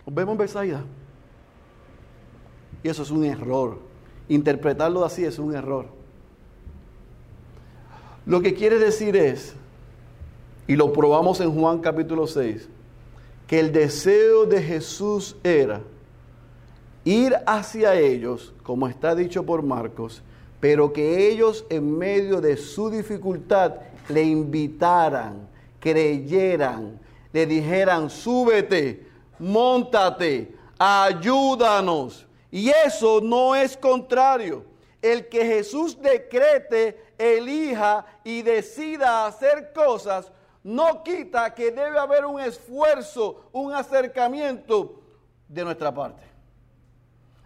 nos 0.05 0.13
vemos 0.13 0.33
en 0.33 0.37
Besaida. 0.37 0.83
Y 2.83 2.89
eso 2.89 3.03
es 3.03 3.11
un 3.11 3.23
error. 3.23 3.79
Interpretarlo 4.27 5.05
así 5.05 5.23
es 5.23 5.39
un 5.39 5.55
error. 5.55 5.87
Lo 8.25 8.41
que 8.41 8.53
quiere 8.53 8.77
decir 8.77 9.15
es, 9.15 9.55
y 10.67 10.75
lo 10.75 10.93
probamos 10.93 11.39
en 11.41 11.53
Juan 11.53 11.79
capítulo 11.79 12.27
6, 12.27 12.69
que 13.47 13.59
el 13.59 13.71
deseo 13.71 14.45
de 14.45 14.61
Jesús 14.61 15.35
era 15.43 15.81
ir 17.05 17.35
hacia 17.45 17.95
ellos, 17.95 18.53
como 18.63 18.87
está 18.87 19.15
dicho 19.15 19.45
por 19.45 19.61
Marcos, 19.63 20.21
pero 20.59 20.93
que 20.93 21.29
ellos 21.29 21.65
en 21.69 21.97
medio 21.97 22.39
de 22.39 22.55
su 22.55 22.89
dificultad 22.89 23.75
le 24.09 24.23
invitaran, 24.23 25.47
creyeran, 25.79 26.99
le 27.33 27.45
dijeran, 27.45 28.09
súbete, 28.09 29.07
montate, 29.39 30.55
ayúdanos. 30.77 32.25
Y 32.51 32.69
eso 32.69 33.19
no 33.21 33.55
es 33.55 33.75
contrario. 33.75 34.63
El 35.01 35.27
que 35.27 35.45
Jesús 35.45 35.99
decrete, 36.01 37.03
elija 37.17 38.05
y 38.23 38.41
decida 38.41 39.25
hacer 39.25 39.73
cosas, 39.73 40.31
no 40.63 41.03
quita 41.03 41.53
que 41.53 41.71
debe 41.71 41.99
haber 41.99 42.25
un 42.25 42.39
esfuerzo, 42.39 43.49
un 43.51 43.73
acercamiento 43.73 45.01
de 45.49 45.65
nuestra 45.65 45.93
parte. 45.93 46.32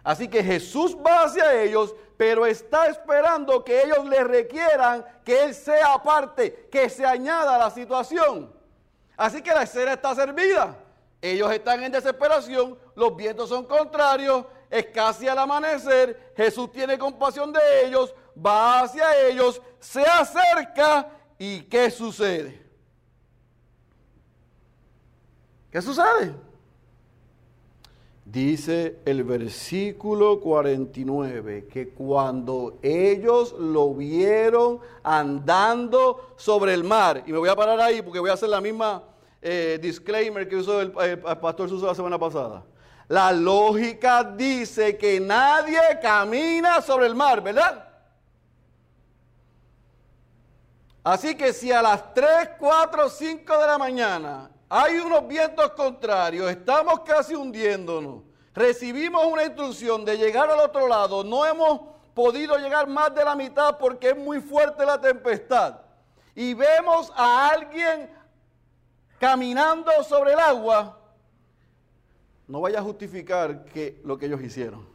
Así 0.08 0.26
que 0.26 0.42
Jesús 0.42 0.96
va 0.96 1.24
hacia 1.24 1.62
ellos, 1.62 1.94
pero 2.16 2.46
está 2.46 2.86
esperando 2.86 3.62
que 3.62 3.82
ellos 3.82 4.06
le 4.06 4.24
requieran 4.24 5.04
que 5.22 5.44
Él 5.44 5.54
sea 5.54 6.02
parte, 6.02 6.66
que 6.72 6.88
se 6.88 7.04
añada 7.04 7.56
a 7.56 7.58
la 7.58 7.70
situación. 7.70 8.50
Así 9.18 9.42
que 9.42 9.50
la 9.52 9.64
escena 9.64 9.92
está 9.92 10.14
servida. 10.14 10.78
Ellos 11.20 11.52
están 11.52 11.82
en 11.82 11.92
desesperación, 11.92 12.78
los 12.94 13.14
vientos 13.16 13.50
son 13.50 13.66
contrarios, 13.66 14.46
es 14.70 14.86
casi 14.86 15.28
al 15.28 15.40
amanecer, 15.40 16.32
Jesús 16.34 16.72
tiene 16.72 16.96
compasión 16.96 17.52
de 17.52 17.60
ellos, 17.84 18.14
va 18.34 18.80
hacia 18.80 19.14
ellos, 19.26 19.60
se 19.78 20.06
acerca 20.06 21.06
y 21.36 21.64
¿qué 21.64 21.90
sucede? 21.90 22.66
¿Qué 25.70 25.82
sucede? 25.82 26.47
Dice 28.30 28.98
el 29.06 29.24
versículo 29.24 30.38
49 30.38 31.66
que 31.66 31.88
cuando 31.88 32.78
ellos 32.82 33.54
lo 33.58 33.94
vieron 33.94 34.80
andando 35.02 36.34
sobre 36.36 36.74
el 36.74 36.84
mar, 36.84 37.22
y 37.26 37.32
me 37.32 37.38
voy 37.38 37.48
a 37.48 37.56
parar 37.56 37.80
ahí 37.80 38.02
porque 38.02 38.20
voy 38.20 38.28
a 38.28 38.34
hacer 38.34 38.50
la 38.50 38.60
misma 38.60 39.02
eh, 39.40 39.78
disclaimer 39.80 40.46
que 40.46 40.56
usó 40.56 40.82
el, 40.82 40.92
el 41.00 41.38
pastor 41.38 41.70
Suso 41.70 41.86
la 41.86 41.94
semana 41.94 42.18
pasada. 42.18 42.64
La 43.08 43.32
lógica 43.32 44.22
dice 44.22 44.98
que 44.98 45.18
nadie 45.20 45.80
camina 46.02 46.82
sobre 46.82 47.06
el 47.06 47.14
mar, 47.14 47.42
¿verdad? 47.42 47.88
Así 51.02 51.34
que 51.34 51.54
si 51.54 51.72
a 51.72 51.80
las 51.80 52.12
3, 52.12 52.28
4, 52.58 53.08
5 53.08 53.58
de 53.58 53.66
la 53.66 53.78
mañana 53.78 54.50
hay 54.68 54.98
unos 54.98 55.26
vientos 55.26 55.70
contrarios, 55.72 56.50
estamos 56.50 57.00
casi 57.00 57.34
hundiéndonos. 57.34 58.22
Recibimos 58.54 59.24
una 59.24 59.44
instrucción 59.44 60.04
de 60.04 60.18
llegar 60.18 60.50
al 60.50 60.58
otro 60.60 60.88
lado, 60.88 61.24
no 61.24 61.46
hemos 61.46 61.80
podido 62.12 62.56
llegar 62.58 62.86
más 62.88 63.14
de 63.14 63.24
la 63.24 63.34
mitad 63.34 63.78
porque 63.78 64.10
es 64.10 64.16
muy 64.16 64.40
fuerte 64.40 64.84
la 64.84 65.00
tempestad. 65.00 65.80
Y 66.34 66.54
vemos 66.54 67.12
a 67.16 67.50
alguien 67.50 68.10
caminando 69.18 69.90
sobre 70.02 70.32
el 70.32 70.38
agua, 70.38 70.98
no 72.46 72.60
vaya 72.60 72.78
a 72.80 72.82
justificar 72.82 73.64
que 73.66 74.00
lo 74.04 74.18
que 74.18 74.26
ellos 74.26 74.42
hicieron. 74.42 74.86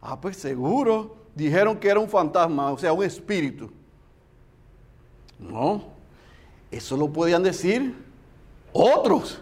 Ah, 0.00 0.20
pues 0.20 0.36
seguro 0.36 1.16
dijeron 1.34 1.78
que 1.78 1.88
era 1.88 2.00
un 2.00 2.08
fantasma, 2.08 2.72
o 2.72 2.78
sea, 2.78 2.92
un 2.92 3.04
espíritu. 3.04 3.70
No, 5.38 5.84
eso 6.70 6.96
lo 6.96 7.12
podían 7.12 7.42
decir 7.42 8.05
otros. 8.78 9.40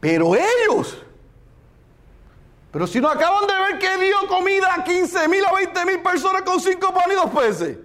Pero 0.00 0.34
ellos. 0.34 0.96
Pero 2.70 2.86
si 2.86 3.00
no 3.00 3.08
acaban 3.08 3.46
de 3.46 3.54
ver 3.54 3.78
que 3.78 4.04
dio 4.04 4.26
comida 4.28 4.74
a 4.74 4.84
15 4.84 5.28
mil 5.28 5.42
o 5.50 5.54
20 5.56 5.86
mil 5.86 6.02
personas 6.02 6.42
con 6.42 6.60
cinco 6.60 6.92
panes 6.92 7.12
y 7.12 7.14
dos 7.14 7.30
peces. 7.30 7.78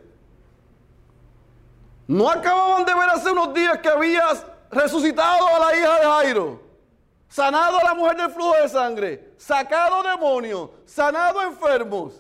No 2.08 2.30
acababan 2.30 2.84
de 2.84 2.94
ver 2.94 3.10
hace 3.10 3.32
unos 3.32 3.54
días 3.54 3.78
que 3.78 3.88
habías 3.88 4.46
resucitado 4.70 5.48
a 5.48 5.60
la 5.60 5.78
hija 5.78 5.96
de 6.00 6.06
Jairo, 6.06 6.62
sanado 7.30 7.80
a 7.80 7.84
la 7.86 7.94
mujer 7.94 8.18
del 8.18 8.32
flujo 8.32 8.54
de 8.62 8.68
sangre, 8.68 9.34
sacado 9.38 10.04
demonios, 10.04 10.72
sanado 10.86 11.42
enfermos. 11.42 12.16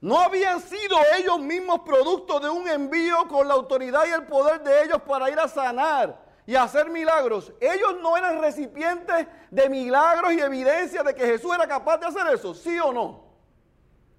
No 0.00 0.20
habían 0.20 0.60
sido 0.60 0.96
ellos 1.18 1.40
mismos 1.40 1.80
producto 1.80 2.38
de 2.38 2.48
un 2.48 2.68
envío 2.68 3.26
con 3.26 3.48
la 3.48 3.54
autoridad 3.54 4.04
y 4.08 4.12
el 4.12 4.22
poder 4.22 4.62
de 4.62 4.84
ellos 4.84 5.02
para 5.02 5.28
ir 5.30 5.38
a 5.38 5.48
sanar 5.48 6.29
y 6.46 6.54
hacer 6.54 6.90
milagros, 6.90 7.52
ellos 7.60 7.96
no 8.02 8.16
eran 8.16 8.40
recipientes 8.40 9.26
de 9.50 9.68
milagros 9.68 10.32
y 10.32 10.40
evidencia 10.40 11.02
de 11.02 11.14
que 11.14 11.26
Jesús 11.26 11.52
era 11.54 11.66
capaz 11.66 11.98
de 11.98 12.06
hacer 12.06 12.26
eso, 12.34 12.54
¿sí 12.54 12.78
o 12.78 12.92
no? 12.92 13.24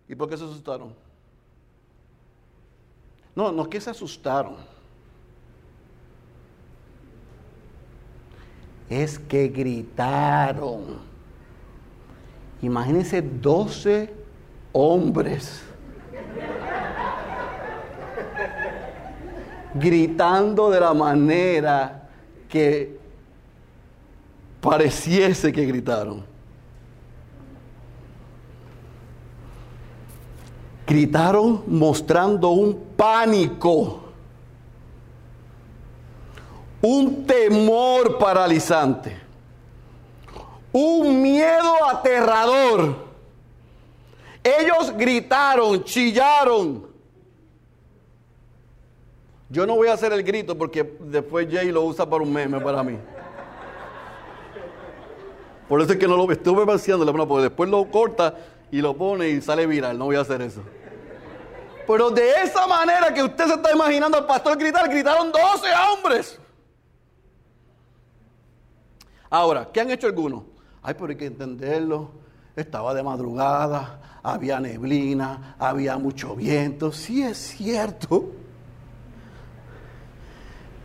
¿Y 0.08 0.16
por 0.16 0.30
qué 0.30 0.38
se 0.38 0.44
asustaron? 0.44 0.96
No, 3.36 3.52
no 3.52 3.64
es 3.64 3.68
que 3.70 3.82
se 3.82 3.90
asustaron. 3.90 4.58
Es 8.90 9.18
que 9.18 9.48
gritaron. 9.48 11.00
Imagínense 12.62 13.22
12 13.22 14.14
hombres 14.74 15.64
gritando 19.74 20.70
de 20.70 20.80
la 20.80 20.94
manera 20.94 22.01
que 22.52 23.00
pareciese 24.60 25.52
que 25.52 25.66
gritaron. 25.66 26.24
Gritaron 30.86 31.64
mostrando 31.68 32.50
un 32.50 32.78
pánico, 32.98 34.02
un 36.82 37.26
temor 37.26 38.18
paralizante, 38.18 39.18
un 40.74 41.22
miedo 41.22 41.86
aterrador. 41.90 43.10
Ellos 44.44 44.92
gritaron, 44.98 45.82
chillaron. 45.86 46.91
Yo 49.52 49.68
no 49.68 49.76
voy 49.76 49.90
a 49.90 49.94
hacer 49.94 50.14
el 50.14 50.24
grito 50.24 50.58
porque 50.58 50.96
después 51.02 51.46
Jay 51.52 51.74
lo 51.74 51.84
usa 51.84 52.10
para 52.10 52.24
un 52.24 52.32
meme 52.32 52.62
para 52.62 52.82
mí. 52.84 52.98
Por 55.68 55.82
eso 55.82 55.92
es 55.92 56.00
que 56.00 56.08
no 56.08 56.16
lo 56.16 56.32
estuve 56.32 56.64
vaciando, 56.64 57.06
porque 57.28 57.44
después 57.44 57.70
lo 57.70 57.92
corta 57.92 58.36
y 58.72 58.80
lo 58.80 58.96
pone 58.96 59.28
y 59.28 59.42
sale 59.42 59.68
viral. 59.68 59.98
No 59.98 60.06
voy 60.06 60.16
a 60.16 60.22
hacer 60.22 60.42
eso. 60.42 60.62
Pero 61.86 62.10
de 62.12 62.30
esa 62.44 62.66
manera 62.66 63.14
que 63.14 63.22
usted 63.24 63.46
se 63.48 63.54
está 63.56 63.74
imaginando 63.74 64.18
al 64.18 64.26
pastor 64.26 64.58
gritar, 64.58 64.88
gritaron 64.90 65.34
12 65.34 65.42
hombres. 65.92 66.40
Ahora, 69.30 69.70
¿qué 69.74 69.82
han 69.82 69.92
hecho 69.92 70.08
algunos? 70.08 70.44
Ay, 70.82 70.94
pero 70.94 71.08
hay 71.08 71.18
que 71.18 71.26
entenderlo. 71.26 72.12
Estaba 72.56 72.94
de 72.94 73.04
madrugada, 73.04 74.20
había 74.24 74.62
neblina, 74.62 75.58
había 75.60 75.98
mucho 75.98 76.38
viento. 76.38 76.94
Sí 76.94 77.22
es 77.22 77.38
cierto. 77.38 78.41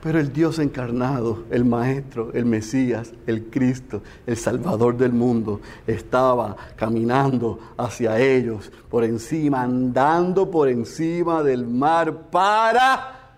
Pero 0.06 0.20
el 0.20 0.32
Dios 0.32 0.60
encarnado, 0.60 1.46
el 1.50 1.64
Maestro, 1.64 2.30
el 2.32 2.44
Mesías, 2.44 3.12
el 3.26 3.46
Cristo, 3.46 4.02
el 4.24 4.36
Salvador 4.36 4.96
del 4.96 5.12
mundo, 5.12 5.60
estaba 5.84 6.56
caminando 6.76 7.58
hacia 7.76 8.16
ellos, 8.20 8.70
por 8.88 9.02
encima, 9.02 9.62
andando 9.62 10.48
por 10.48 10.68
encima 10.68 11.42
del 11.42 11.66
mar 11.66 12.30
para 12.30 13.34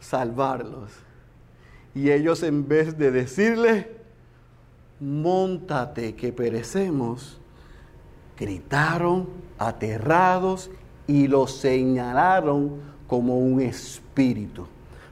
salvarlos. 0.00 0.90
Y 1.94 2.10
ellos 2.10 2.42
en 2.42 2.66
vez 2.66 2.98
de 2.98 3.12
decirle, 3.12 3.88
montate 4.98 6.16
que 6.16 6.32
perecemos, 6.32 7.38
gritaron 8.36 9.28
aterrados 9.56 10.68
y 11.06 11.28
lo 11.28 11.46
señalaron 11.46 12.72
como 13.06 13.38
un 13.38 13.60
espíritu. 13.60 14.66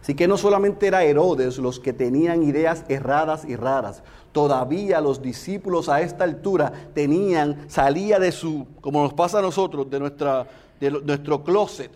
Así 0.07 0.15
que 0.15 0.29
no 0.29 0.39
solamente 0.39 0.87
era 0.87 1.03
Herodes 1.03 1.59
los 1.59 1.81
que 1.81 1.93
tenían 1.93 2.45
ideas 2.45 2.85
erradas 2.87 3.45
y 3.45 3.57
raras, 3.57 4.05
todavía 4.31 5.01
los 5.01 5.21
discípulos 5.21 5.89
a 5.89 6.01
esta 6.01 6.23
altura 6.23 6.73
tenían, 6.95 7.69
salía 7.69 8.21
de 8.21 8.31
su, 8.31 8.69
como 8.81 9.03
nos 9.03 9.15
pasa 9.15 9.41
a 9.41 9.43
nosotros, 9.43 9.91
de, 9.91 9.99
nuestra, 9.99 10.47
de 10.79 10.93
nuestro 10.93 11.43
closet, 11.43 11.91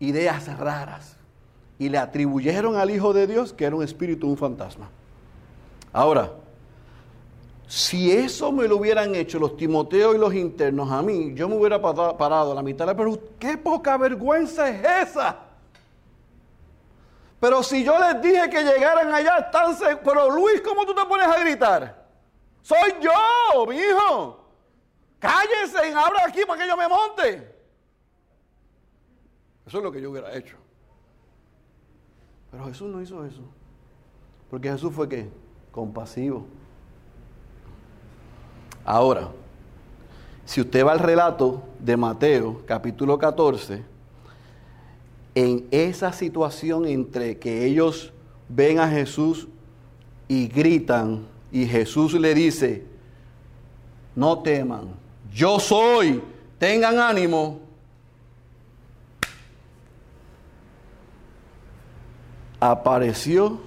ideas 0.00 0.58
raras. 0.58 1.16
Y 1.78 1.90
le 1.90 1.98
atribuyeron 1.98 2.74
al 2.74 2.90
Hijo 2.90 3.12
de 3.12 3.28
Dios 3.28 3.52
que 3.52 3.66
era 3.66 3.76
un 3.76 3.84
espíritu, 3.84 4.26
un 4.26 4.36
fantasma. 4.36 4.90
Ahora, 5.92 6.32
si 7.68 8.10
eso 8.10 8.50
me 8.50 8.66
lo 8.66 8.78
hubieran 8.78 9.14
hecho 9.14 9.38
los 9.38 9.56
Timoteos 9.56 10.16
y 10.16 10.18
los 10.18 10.34
internos 10.34 10.90
a 10.90 11.02
mí, 11.02 11.34
yo 11.36 11.48
me 11.48 11.54
hubiera 11.54 11.80
parado 11.80 12.50
a 12.50 12.54
la 12.56 12.64
mitad 12.64 12.84
de 12.84 12.94
la 12.94 12.96
pero 12.96 13.16
qué 13.38 13.56
poca 13.56 13.96
vergüenza 13.96 14.68
es 14.68 15.08
esa. 15.08 15.49
Pero 17.40 17.62
si 17.62 17.82
yo 17.82 17.98
les 17.98 18.20
dije 18.20 18.50
que 18.50 18.62
llegaran 18.62 19.12
allá, 19.12 19.38
están 19.38 19.74
Pero 20.04 20.30
Luis, 20.30 20.60
¿cómo 20.60 20.84
tú 20.84 20.94
te 20.94 21.04
pones 21.06 21.26
a 21.26 21.38
gritar? 21.40 22.06
Soy 22.60 22.96
yo, 23.00 23.66
mi 23.66 23.76
hijo. 23.76 24.46
Cállense 25.18 25.88
y 25.88 25.92
abra 25.92 26.26
aquí 26.26 26.42
para 26.46 26.62
que 26.62 26.68
yo 26.68 26.76
me 26.76 26.86
monte. 26.86 27.56
Eso 29.66 29.78
es 29.78 29.84
lo 29.84 29.90
que 29.90 30.02
yo 30.02 30.10
hubiera 30.10 30.34
hecho. 30.34 30.56
Pero 32.50 32.66
Jesús 32.66 32.90
no 32.90 33.00
hizo 33.00 33.24
eso. 33.24 33.42
Porque 34.50 34.70
Jesús 34.70 34.92
fue 34.92 35.08
qué? 35.08 35.30
Compasivo. 35.70 36.46
Ahora, 38.84 39.28
si 40.44 40.60
usted 40.60 40.84
va 40.84 40.92
al 40.92 40.98
relato 40.98 41.62
de 41.78 41.96
Mateo, 41.96 42.62
capítulo 42.66 43.18
14, 43.18 43.84
en 45.34 45.66
esa 45.70 46.12
situación 46.12 46.86
entre 46.86 47.38
que 47.38 47.64
ellos 47.64 48.12
ven 48.48 48.78
a 48.80 48.88
Jesús 48.88 49.48
y 50.28 50.48
gritan 50.48 51.26
y 51.52 51.66
Jesús 51.66 52.14
le 52.14 52.34
dice, 52.34 52.84
no 54.14 54.40
teman, 54.40 54.88
yo 55.32 55.58
soy, 55.58 56.22
tengan 56.58 56.98
ánimo. 56.98 57.60
Apareció 62.58 63.58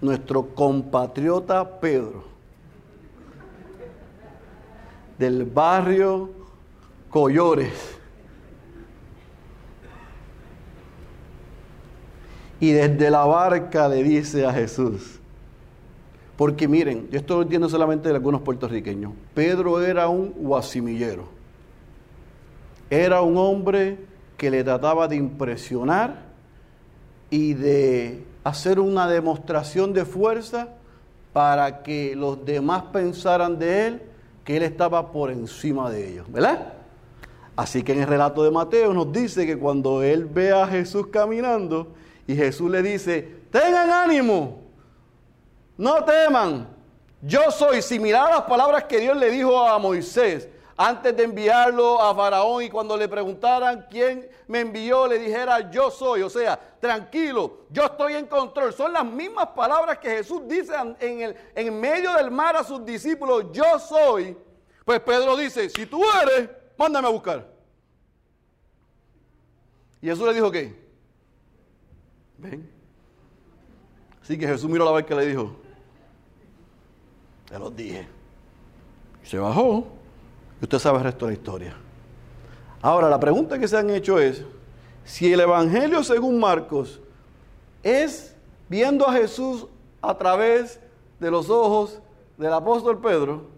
nuestro 0.00 0.54
compatriota 0.54 1.78
Pedro 1.78 2.24
del 5.18 5.44
barrio 5.44 6.30
Collores 7.10 7.99
y 12.60 12.72
desde 12.72 13.10
la 13.10 13.24
barca 13.24 13.88
le 13.88 14.04
dice 14.04 14.46
a 14.46 14.52
Jesús, 14.52 15.18
porque 16.36 16.68
miren, 16.68 17.08
yo 17.10 17.18
esto 17.18 17.36
lo 17.36 17.42
entiendo 17.42 17.68
solamente 17.68 18.08
de 18.08 18.14
algunos 18.14 18.42
puertorriqueños, 18.42 19.12
Pedro 19.34 19.82
era 19.82 20.08
un 20.08 20.32
guasimillero, 20.36 21.28
era 22.90 23.22
un 23.22 23.36
hombre 23.38 23.98
que 24.36 24.50
le 24.50 24.62
trataba 24.62 25.08
de 25.08 25.16
impresionar 25.16 26.30
y 27.30 27.54
de 27.54 28.24
hacer 28.44 28.78
una 28.78 29.08
demostración 29.08 29.92
de 29.92 30.04
fuerza 30.04 30.68
para 31.32 31.82
que 31.82 32.14
los 32.16 32.44
demás 32.44 32.84
pensaran 32.92 33.58
de 33.58 33.86
él 33.86 34.02
que 34.44 34.56
él 34.56 34.62
estaba 34.62 35.12
por 35.12 35.30
encima 35.30 35.90
de 35.90 36.12
ellos, 36.12 36.30
¿verdad? 36.32 36.72
Así 37.56 37.82
que 37.82 37.92
en 37.92 38.00
el 38.00 38.06
relato 38.06 38.42
de 38.42 38.50
Mateo 38.50 38.92
nos 38.94 39.12
dice 39.12 39.46
que 39.46 39.58
cuando 39.58 40.02
él 40.02 40.24
ve 40.24 40.50
a 40.52 40.66
Jesús 40.66 41.08
caminando, 41.08 41.88
y 42.26 42.34
Jesús 42.34 42.70
le 42.70 42.82
dice, 42.82 43.22
tengan 43.50 43.90
ánimo, 43.90 44.62
no 45.76 46.04
teman, 46.04 46.68
yo 47.22 47.50
soy 47.50 47.82
similar 47.82 48.28
a 48.28 48.36
las 48.36 48.42
palabras 48.42 48.84
que 48.84 48.98
Dios 48.98 49.16
le 49.16 49.30
dijo 49.30 49.58
a 49.58 49.78
Moisés 49.78 50.48
antes 50.82 51.14
de 51.14 51.24
enviarlo 51.24 52.00
a 52.00 52.14
Faraón 52.14 52.62
y 52.62 52.70
cuando 52.70 52.96
le 52.96 53.06
preguntaran 53.06 53.86
quién 53.90 54.26
me 54.46 54.60
envió, 54.60 55.06
le 55.06 55.18
dijera 55.18 55.70
yo 55.70 55.90
soy, 55.90 56.22
o 56.22 56.30
sea, 56.30 56.58
tranquilo, 56.80 57.66
yo 57.68 57.84
estoy 57.84 58.14
en 58.14 58.24
control. 58.24 58.72
Son 58.72 58.90
las 58.90 59.04
mismas 59.04 59.48
palabras 59.48 59.98
que 59.98 60.08
Jesús 60.08 60.40
dice 60.48 60.72
en, 61.00 61.20
el, 61.20 61.36
en 61.54 61.78
medio 61.78 62.14
del 62.14 62.30
mar 62.30 62.56
a 62.56 62.64
sus 62.64 62.82
discípulos, 62.82 63.44
yo 63.52 63.78
soy. 63.78 64.34
Pues 64.86 65.00
Pedro 65.00 65.36
dice, 65.36 65.68
si 65.68 65.84
tú 65.84 66.02
eres, 66.22 66.48
mándame 66.78 67.08
a 67.08 67.10
buscar. 67.10 67.46
Y 70.00 70.06
Jesús 70.06 70.26
le 70.26 70.32
dijo 70.32 70.50
qué? 70.50 70.89
Ven. 72.40 72.68
Así 74.22 74.38
que 74.38 74.46
Jesús 74.46 74.70
miró 74.70 74.84
la 74.84 74.92
vez 74.92 75.04
que 75.04 75.14
le 75.14 75.26
dijo, 75.26 75.56
te 77.48 77.58
lo 77.58 77.70
dije. 77.70 78.06
Se 79.22 79.38
bajó 79.38 79.86
y 80.60 80.64
usted 80.64 80.78
sabe 80.78 80.98
el 80.98 81.04
resto 81.04 81.26
de 81.26 81.32
la 81.32 81.38
historia. 81.38 81.76
Ahora, 82.82 83.08
la 83.08 83.20
pregunta 83.20 83.58
que 83.58 83.68
se 83.68 83.76
han 83.76 83.90
hecho 83.90 84.18
es, 84.18 84.44
si 85.04 85.32
el 85.32 85.40
Evangelio 85.40 86.02
según 86.02 86.38
Marcos 86.38 87.00
es 87.82 88.36
viendo 88.68 89.06
a 89.06 89.12
Jesús 89.12 89.66
a 90.00 90.16
través 90.16 90.80
de 91.18 91.30
los 91.30 91.50
ojos 91.50 92.00
del 92.38 92.52
apóstol 92.52 93.00
Pedro, 93.00 93.48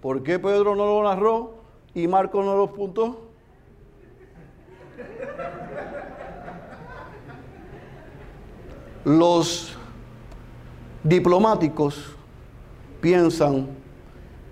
¿por 0.00 0.22
qué 0.22 0.38
Pedro 0.38 0.74
no 0.74 0.86
lo 0.86 1.02
narró 1.02 1.54
y 1.94 2.08
Marcos 2.08 2.44
no 2.44 2.56
lo 2.56 2.64
apuntó? 2.64 3.28
Los 9.04 9.76
diplomáticos 11.02 12.16
piensan 13.00 13.68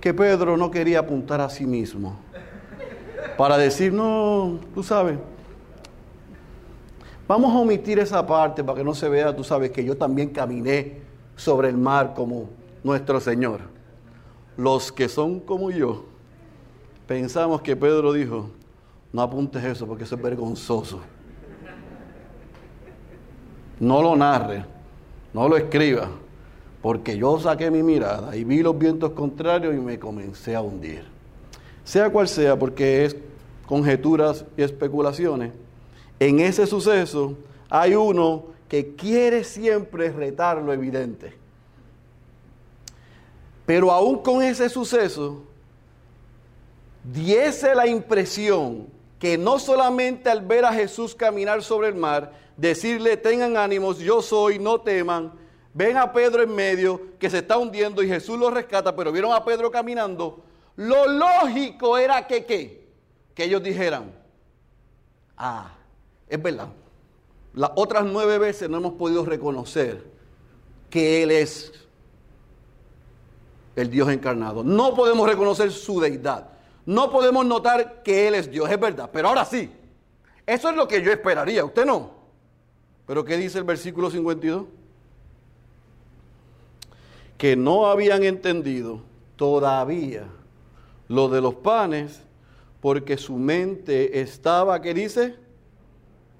que 0.01 0.15
Pedro 0.15 0.57
no 0.57 0.71
quería 0.71 1.01
apuntar 1.01 1.41
a 1.41 1.51
sí 1.51 1.67
mismo 1.67 2.17
para 3.37 3.59
decir, 3.59 3.93
no, 3.93 4.59
tú 4.75 4.83
sabes, 4.83 5.19
vamos 7.29 7.53
a 7.55 7.59
omitir 7.59 7.99
esa 7.99 8.27
parte 8.27 8.63
para 8.65 8.79
que 8.79 8.85
no 8.85 8.95
se 8.95 9.09
vea, 9.09 9.35
tú 9.35 9.45
sabes, 9.45 9.71
que 9.71 9.85
yo 9.85 9.97
también 9.97 10.31
caminé 10.31 11.01
sobre 11.35 11.69
el 11.69 11.77
mar 11.77 12.15
como 12.15 12.49
nuestro 12.83 13.21
Señor. 13.21 13.61
Los 14.57 14.91
que 14.91 15.09
son 15.09 15.41
como 15.41 15.71
yo, 15.71 16.05
pensamos 17.07 17.61
que 17.61 17.77
Pedro 17.77 18.13
dijo, 18.13 18.49
no 19.13 19.23
apuntes 19.23 19.63
eso 19.65 19.87
porque 19.87 20.05
eso 20.05 20.15
es 20.15 20.23
vergonzoso. 20.23 21.01
No 23.79 24.03
lo 24.03 24.17
narre, 24.17 24.65
no 25.33 25.49
lo 25.49 25.57
escriba, 25.57 26.09
porque 26.81 27.17
yo 27.17 27.39
saqué 27.39 27.71
mi 27.71 27.83
mirada 27.83 28.35
y 28.37 28.45
vi 28.45 28.63
los 28.63 28.79
vientos 28.79 29.13
contrarios 29.13 29.75
y 29.75 29.79
me 29.79 29.99
comencé 29.99 30.55
a 30.55 30.63
hundir. 30.63 31.05
Sea 31.85 32.11
cual 32.11 32.29
sea, 32.29 32.59
porque 32.59 33.05
es 33.05 33.17
conjeturas 33.67 34.45
y 34.57 34.63
especulaciones, 34.63 35.53
en 36.19 36.41
ese 36.41 36.67
suceso 36.67 37.37
hay 37.69 37.95
uno 37.95 38.45
que 38.69 38.95
quiere 38.95 39.45
siempre 39.45 40.11
retar 40.11 40.63
lo 40.63 40.73
evidente. 40.73 41.35
Pero 43.67 43.91
aún 43.91 44.19
con 44.19 44.43
ese 44.43 44.69
suceso, 44.69 45.43
diese 47.03 47.75
la 47.75 47.87
impresión 47.87 48.87
que 49.19 49.39
no 49.39 49.59
solamente 49.59 50.29
al 50.29 50.43
ver 50.43 50.65
a 50.65 50.73
Jesús 50.73 51.15
caminar 51.15 51.63
sobre 51.63 51.89
el 51.89 51.95
mar, 51.95 52.33
decirle, 52.57 53.17
tengan 53.17 53.57
ánimos, 53.57 53.99
yo 53.99 54.23
soy, 54.23 54.59
no 54.59 54.81
teman, 54.81 55.33
ven 55.73 55.97
a 55.97 56.13
Pedro 56.13 56.43
en 56.43 56.55
medio, 56.55 57.19
que 57.19 57.31
se 57.31 57.39
está 57.39 57.59
hundiendo 57.59 58.03
y 58.03 58.09
Jesús 58.09 58.39
lo 58.39 58.51
rescata, 58.51 58.95
pero 58.95 59.13
vieron 59.13 59.33
a 59.33 59.45
Pedro 59.45 59.71
caminando, 59.71 60.43
lo 60.77 61.07
lógico 61.07 61.97
era 61.97 62.27
que 62.27 62.45
qué? 62.45 62.87
Que 63.35 63.45
ellos 63.45 63.63
dijeran, 63.63 64.13
ah, 65.37 65.71
es 66.29 66.43
verdad, 66.43 66.69
las 67.55 67.71
otras 67.75 68.05
nueve 68.05 68.39
veces 68.39 68.69
no 68.69 68.77
hemos 68.77 68.95
podido 68.95 69.25
reconocer 69.25 70.05
que 70.91 71.23
Él 71.23 71.31
es 71.31 71.73
el 73.77 73.91
Dios 73.91 74.11
encarnado. 74.11 74.65
No 74.65 74.95
podemos 74.95 75.29
reconocer 75.29 75.71
su 75.71 76.01
deidad. 76.01 76.56
No 76.87 77.11
podemos 77.11 77.45
notar 77.45 78.03
que 78.05 78.29
Él 78.29 78.37
es 78.37 78.51
Dios, 78.51 78.71
es 78.71 78.79
verdad. 78.79 79.11
Pero 79.13 79.29
ahora 79.29 79.45
sí, 79.45 79.71
eso 80.47 80.71
es 80.71 80.77
lo 80.77 80.87
que 80.87 81.03
yo 81.03 81.11
esperaría, 81.11 81.65
usted 81.65 81.85
no. 81.85 82.13
Pero 83.07 83.25
¿qué 83.25 83.37
dice 83.37 83.59
el 83.59 83.65
versículo 83.65 84.11
52? 84.11 84.65
Que 87.37 87.57
no 87.57 87.87
habían 87.87 88.23
entendido 88.23 89.01
todavía 89.35 90.29
lo 91.09 91.29
de 91.29 91.41
los 91.41 91.57
panes 91.57 92.23
porque 92.81 93.17
su 93.17 93.35
mente 93.35 94.21
estaba, 94.21 94.81
¿qué 94.81 94.95
dice? 94.95 95.35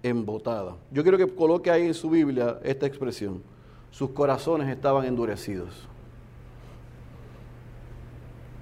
Embotada. 0.03 0.77
Yo 0.93 1.03
quiero 1.03 1.19
que 1.19 1.27
coloque 1.27 1.71
ahí 1.71 1.87
en 1.87 1.95
su 1.95 2.09
Biblia 2.09 2.61
esta 2.63 2.87
expresión. 2.87 3.43
Sus 3.91 4.11
corazones 4.11 4.69
estaban 4.69 5.05
endurecidos. 5.07 5.89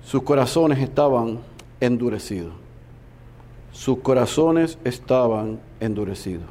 Sus 0.03 0.23
corazones 0.23 0.79
estaban 0.79 1.40
endurecidos. 1.85 2.53
Sus 3.73 3.99
corazones 3.99 4.79
estaban 4.85 5.61
endurecidos. 5.81 6.47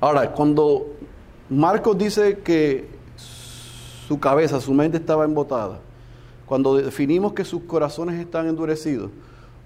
Ahora, 0.00 0.32
cuando 0.32 0.86
Marcos 1.48 1.96
dice 1.96 2.38
que 2.38 2.88
su 3.16 4.18
cabeza, 4.18 4.60
su 4.60 4.72
mente 4.72 4.96
estaba 4.96 5.24
embotada, 5.24 5.80
cuando 6.46 6.76
definimos 6.76 7.32
que 7.32 7.44
sus 7.44 7.62
corazones 7.62 8.18
están 8.20 8.48
endurecidos, 8.48 9.10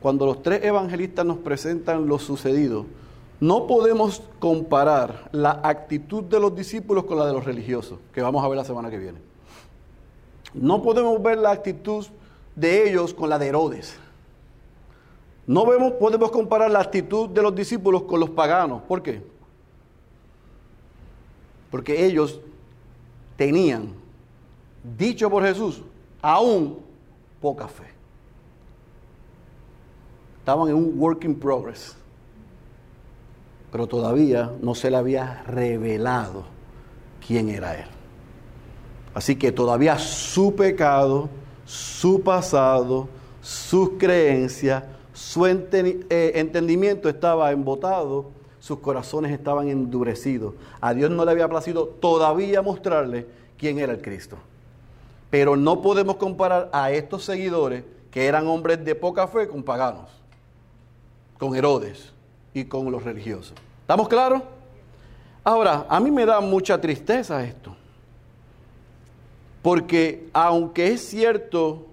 cuando 0.00 0.26
los 0.26 0.42
tres 0.42 0.62
evangelistas 0.64 1.24
nos 1.24 1.38
presentan 1.38 2.06
lo 2.06 2.18
sucedido, 2.18 2.86
no 3.40 3.66
podemos 3.66 4.22
comparar 4.38 5.28
la 5.32 5.60
actitud 5.62 6.24
de 6.24 6.40
los 6.40 6.54
discípulos 6.54 7.04
con 7.04 7.18
la 7.18 7.26
de 7.26 7.32
los 7.32 7.44
religiosos, 7.44 7.98
que 8.12 8.22
vamos 8.22 8.44
a 8.44 8.48
ver 8.48 8.56
la 8.56 8.64
semana 8.64 8.90
que 8.90 8.98
viene. 8.98 9.18
No 10.54 10.82
podemos 10.82 11.22
ver 11.22 11.38
la 11.38 11.50
actitud 11.50 12.06
de 12.54 12.88
ellos 12.88 13.12
con 13.12 13.28
la 13.28 13.38
de 13.38 13.48
Herodes. 13.48 13.96
No 15.46 15.64
podemos 15.64 16.30
comparar 16.30 16.70
la 16.70 16.80
actitud 16.80 17.28
de 17.28 17.42
los 17.42 17.54
discípulos 17.54 18.02
con 18.02 18.18
los 18.18 18.30
paganos. 18.30 18.82
¿Por 18.82 19.02
qué? 19.02 19.22
Porque 21.70 22.04
ellos 22.04 22.40
tenían, 23.36 23.92
dicho 24.96 25.30
por 25.30 25.44
Jesús, 25.44 25.82
aún 26.20 26.78
poca 27.40 27.68
fe. 27.68 27.84
Estaban 30.38 30.68
en 30.68 30.74
un 30.74 30.94
work 30.98 31.24
in 31.24 31.34
progress. 31.34 31.96
Pero 33.70 33.86
todavía 33.86 34.52
no 34.60 34.74
se 34.74 34.90
le 34.90 34.96
había 34.96 35.42
revelado 35.44 36.44
quién 37.24 37.50
era 37.50 37.74
Él. 37.76 37.86
Así 39.14 39.36
que 39.36 39.52
todavía 39.52 39.98
su 39.98 40.54
pecado, 40.54 41.28
su 41.64 42.20
pasado, 42.20 43.08
sus 43.40 43.90
creencias, 43.98 44.82
su 45.16 45.46
eh, 45.46 46.32
entendimiento 46.34 47.08
estaba 47.08 47.50
embotado, 47.50 48.26
sus 48.60 48.80
corazones 48.80 49.32
estaban 49.32 49.68
endurecidos. 49.68 50.52
A 50.78 50.92
Dios 50.92 51.10
no 51.10 51.24
le 51.24 51.30
había 51.30 51.48
placido 51.48 51.86
todavía 51.86 52.60
mostrarle 52.60 53.26
quién 53.56 53.78
era 53.78 53.94
el 53.94 54.02
Cristo. 54.02 54.36
Pero 55.30 55.56
no 55.56 55.80
podemos 55.80 56.16
comparar 56.16 56.68
a 56.70 56.90
estos 56.90 57.24
seguidores, 57.24 57.82
que 58.10 58.26
eran 58.26 58.46
hombres 58.46 58.84
de 58.84 58.94
poca 58.94 59.26
fe, 59.26 59.48
con 59.48 59.62
paganos, 59.62 60.10
con 61.38 61.56
Herodes 61.56 62.12
y 62.52 62.66
con 62.66 62.92
los 62.92 63.02
religiosos. 63.02 63.54
¿Estamos 63.80 64.08
claros? 64.08 64.42
Ahora, 65.42 65.86
a 65.88 65.98
mí 65.98 66.10
me 66.10 66.26
da 66.26 66.42
mucha 66.42 66.78
tristeza 66.78 67.42
esto. 67.42 67.74
Porque 69.62 70.28
aunque 70.34 70.88
es 70.88 71.08
cierto 71.08 71.85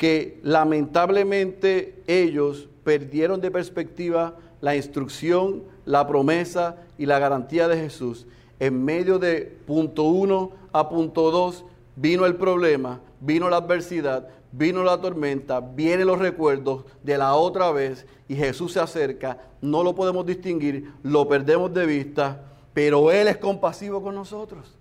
que 0.00 0.40
lamentablemente 0.42 2.02
ellos 2.06 2.70
perdieron 2.84 3.42
de 3.42 3.50
perspectiva 3.50 4.34
la 4.62 4.74
instrucción, 4.74 5.64
la 5.84 6.08
promesa 6.08 6.76
y 6.96 7.04
la 7.04 7.18
garantía 7.18 7.68
de 7.68 7.76
Jesús, 7.76 8.26
en 8.60 8.82
medio 8.82 9.18
de 9.18 9.58
punto 9.66 10.04
uno 10.04 10.52
a 10.72 10.88
punto 10.88 11.30
dos 11.30 11.66
vino 11.96 12.24
el 12.24 12.36
problema, 12.36 13.02
vino 13.20 13.50
la 13.50 13.58
adversidad, 13.58 14.26
vino 14.52 14.82
la 14.84 14.98
tormenta, 14.98 15.60
vienen 15.60 16.06
los 16.06 16.18
recuerdos 16.18 16.86
de 17.02 17.18
la 17.18 17.34
otra 17.34 17.70
vez 17.70 18.06
y 18.26 18.36
Jesús 18.36 18.72
se 18.72 18.80
acerca, 18.80 19.36
no 19.60 19.84
lo 19.84 19.94
podemos 19.94 20.24
distinguir, 20.24 20.94
lo 21.02 21.28
perdemos 21.28 21.74
de 21.74 21.84
vista, 21.84 22.40
pero 22.72 23.10
Él 23.10 23.28
es 23.28 23.36
compasivo 23.36 24.02
con 24.02 24.14
nosotros. 24.14 24.78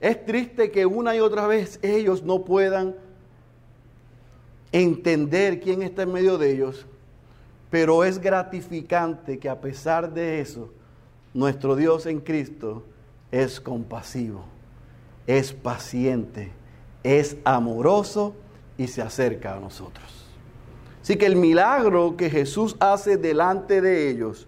Es 0.00 0.26
triste 0.26 0.72
que 0.72 0.84
una 0.84 1.14
y 1.14 1.20
otra 1.20 1.46
vez 1.46 1.78
ellos 1.80 2.24
no 2.24 2.44
puedan 2.44 2.96
entender 4.72 5.60
quién 5.60 5.82
está 5.82 6.02
en 6.02 6.12
medio 6.12 6.38
de 6.38 6.52
ellos, 6.52 6.86
pero 7.70 8.04
es 8.04 8.18
gratificante 8.18 9.38
que 9.38 9.48
a 9.48 9.60
pesar 9.60 10.12
de 10.12 10.40
eso, 10.40 10.70
nuestro 11.34 11.76
Dios 11.76 12.06
en 12.06 12.20
Cristo 12.20 12.82
es 13.30 13.60
compasivo, 13.60 14.44
es 15.26 15.52
paciente, 15.52 16.50
es 17.02 17.36
amoroso 17.44 18.34
y 18.76 18.88
se 18.88 19.02
acerca 19.02 19.54
a 19.54 19.60
nosotros. 19.60 20.26
Así 21.02 21.16
que 21.16 21.26
el 21.26 21.36
milagro 21.36 22.16
que 22.16 22.30
Jesús 22.30 22.76
hace 22.78 23.16
delante 23.16 23.80
de 23.80 24.08
ellos 24.08 24.46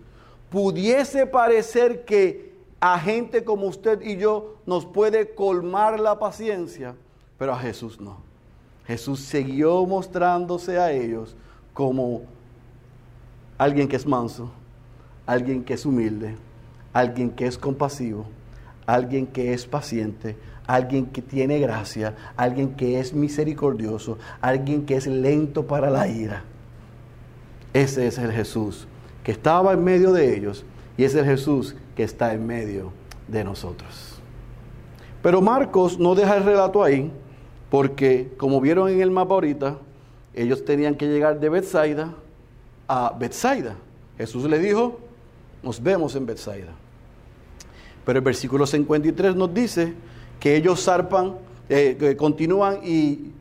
pudiese 0.51 1.27
parecer 1.27 2.05
que 2.05 2.55
a 2.79 2.99
gente 2.99 3.45
como 3.45 3.67
usted 3.67 4.03
y 4.03 4.17
yo 4.19 4.57
nos 4.67 4.87
puede 4.87 5.35
colmar 5.35 5.99
la 5.99 6.19
paciencia, 6.19 6.95
pero 7.39 7.53
a 7.53 7.59
Jesús 7.59 8.01
no. 8.01 8.24
Jesús 8.87 9.21
siguió 9.21 9.87
mostrándose 9.87 10.79
a 10.79 10.93
ellos 10.93 11.35
como 11.73 12.23
alguien 13.59 13.89
que 13.89 13.97
es 13.97 14.07
manso, 14.07 14.51
alguien 15.27 15.65
que 15.65 15.75
es 15.75 15.87
humilde, 15.87 16.37
alguien 16.93 17.31
que 17.31 17.47
es 17.47 17.57
compasivo, 17.57 18.27
alguien 18.87 19.27
que 19.27 19.55
es 19.55 19.67
paciente, 19.67 20.37
alguien 20.67 21.07
que 21.07 21.23
tiene 21.23 21.59
gracia, 21.59 22.15
alguien 22.37 22.75
que 22.75 23.01
es 23.01 23.13
misericordioso, 23.13 24.19
alguien 24.41 24.85
que 24.85 24.97
es 24.97 25.07
lento 25.07 25.67
para 25.67 25.91
la 25.91 26.09
ira. 26.09 26.45
Ese 27.73 28.07
es 28.07 28.19
el 28.19 28.33
Jesús 28.33 28.87
que 29.23 29.33
estaba 29.33 29.73
en 29.73 29.83
medio 29.83 30.13
de 30.13 30.37
ellos 30.37 30.65
y 30.97 31.05
es 31.05 31.15
el 31.15 31.25
Jesús 31.25 31.75
que 31.97 32.05
está 32.05 32.35
en 32.35 32.47
medio 32.47 32.93
de 33.29 33.43
nosotros. 33.43 34.21
Pero 35.23 35.41
Marcos 35.41 35.99
no 35.99 36.15
deja 36.15 36.37
el 36.37 36.45
relato 36.45 36.83
ahí, 36.83 37.11
porque 37.75 38.33
como 38.37 38.61
vieron 38.61 38.89
en 38.89 39.01
el 39.01 39.11
mapa 39.11 39.35
ahorita, 39.35 39.79
ellos 40.33 40.65
tenían 40.65 40.95
que 40.95 41.09
llegar 41.09 41.41
de 41.41 41.49
Bethsaida 41.49 42.15
a 42.87 43.13
Bethsaida. 43.19 43.75
Jesús 44.17 44.45
le 44.45 44.61
dijo, 44.61 45.01
nos 45.61 45.83
vemos 45.83 46.15
en 46.15 46.25
Bethsaida. 46.25 46.71
Pero 48.07 48.21
el 48.21 48.25
versículo 48.25 48.65
53 48.65 49.35
nos 49.35 49.53
dice 49.53 49.93
que 50.39 50.55
ellos 50.55 50.85
zarpan, 50.85 51.35
eh, 51.69 52.15
continúan 52.17 52.79
y 52.85 53.33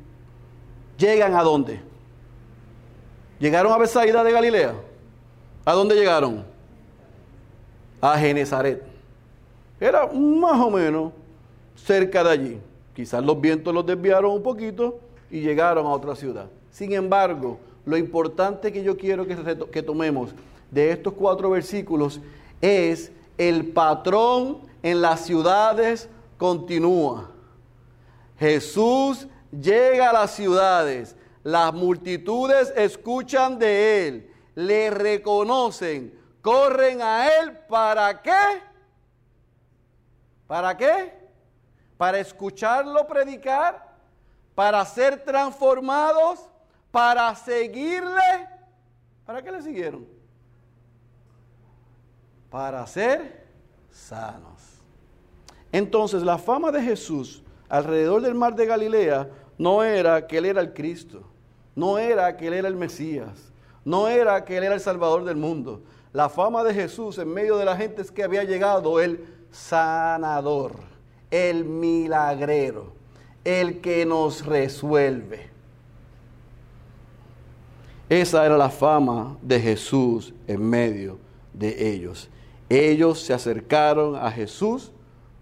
llegan 0.97 1.35
a 1.35 1.43
dónde? 1.43 1.79
Llegaron 3.37 3.71
a 3.71 3.77
Besaida 3.77 4.23
de 4.23 4.31
Galilea. 4.31 4.73
¿A 5.63 5.73
dónde 5.73 5.93
llegaron? 5.93 6.43
A 8.01 8.17
Genezaret. 8.17 8.81
Era 9.79 10.07
más 10.07 10.59
o 10.59 10.71
menos 10.71 11.13
cerca 11.75 12.23
de 12.23 12.29
allí. 12.31 12.59
Quizás 12.95 13.23
los 13.23 13.39
vientos 13.41 13.73
los 13.73 13.85
desviaron 13.85 14.31
un 14.31 14.43
poquito 14.43 14.99
y 15.31 15.41
llegaron 15.41 15.85
a 15.85 15.89
otra 15.89 16.15
ciudad. 16.15 16.47
Sin 16.71 16.93
embargo, 16.93 17.59
lo 17.85 17.97
importante 17.97 18.71
que 18.71 18.83
yo 18.83 18.97
quiero 18.97 19.25
que, 19.27 19.81
tomemos 19.81 20.31
de 20.71 20.91
estos 20.91 21.13
cuatro 21.13 21.49
versículos 21.49 22.21
es 22.61 23.11
el 23.37 23.67
patrón 23.67 24.59
en 24.81 25.01
las 25.01 25.25
ciudades 25.25 26.09
continúa. 26.37 27.31
Jesús 28.39 29.27
llega 29.51 30.09
a 30.09 30.13
las 30.13 30.31
ciudades, 30.31 31.15
las 31.43 31.73
multitudes 31.73 32.73
escuchan 32.75 33.59
de 33.59 34.07
él, 34.07 34.31
le 34.55 34.89
reconocen, 34.89 36.13
corren 36.41 37.01
a 37.01 37.27
él, 37.27 37.57
¿para 37.67 38.21
qué? 38.21 38.61
¿Para 40.47 40.77
qué? 40.77 41.22
Para 41.97 42.19
escucharlo 42.19 43.07
predicar, 43.07 43.93
para 44.55 44.83
ser 44.85 45.23
transformados, 45.23 46.49
para 46.91 47.33
seguirle. 47.35 48.49
¿Para 49.25 49.41
qué 49.41 49.51
le 49.51 49.61
siguieron? 49.61 50.07
Para 52.49 52.85
ser 52.85 53.47
sanos. 53.89 54.61
Entonces 55.71 56.21
la 56.21 56.37
fama 56.37 56.71
de 56.71 56.81
Jesús 56.83 57.43
alrededor 57.69 58.21
del 58.21 58.35
mar 58.35 58.55
de 58.55 58.65
Galilea 58.65 59.29
no 59.57 59.83
era 59.83 60.27
que 60.27 60.37
Él 60.37 60.45
era 60.45 60.61
el 60.61 60.73
Cristo, 60.73 61.23
no 61.75 61.97
era 61.97 62.37
que 62.37 62.47
Él 62.47 62.53
era 62.53 62.67
el 62.67 62.75
Mesías, 62.75 63.51
no 63.83 64.07
era 64.07 64.45
que 64.45 64.57
Él 64.57 64.63
era 64.63 64.75
el 64.75 64.81
Salvador 64.81 65.23
del 65.23 65.37
mundo. 65.37 65.83
La 66.11 66.29
fama 66.29 66.63
de 66.63 66.75
Jesús 66.75 67.17
en 67.17 67.33
medio 67.33 67.57
de 67.57 67.65
la 67.65 67.75
gente 67.75 68.03
es 68.03 68.11
que 68.11 68.23
había 68.23 68.43
llegado 68.43 68.99
el 68.99 69.25
sanador, 69.49 70.75
el 71.33 71.65
milagrero, 71.65 72.93
el 73.43 73.81
que 73.81 74.05
nos 74.05 74.45
resuelve. 74.45 75.49
Esa 78.07 78.45
era 78.45 78.55
la 78.55 78.69
fama 78.69 79.35
de 79.41 79.59
Jesús 79.59 80.31
en 80.45 80.69
medio 80.69 81.17
de 81.51 81.91
ellos. 81.91 82.29
Ellos 82.69 83.19
se 83.19 83.33
acercaron 83.33 84.15
a 84.15 84.29
Jesús 84.29 84.91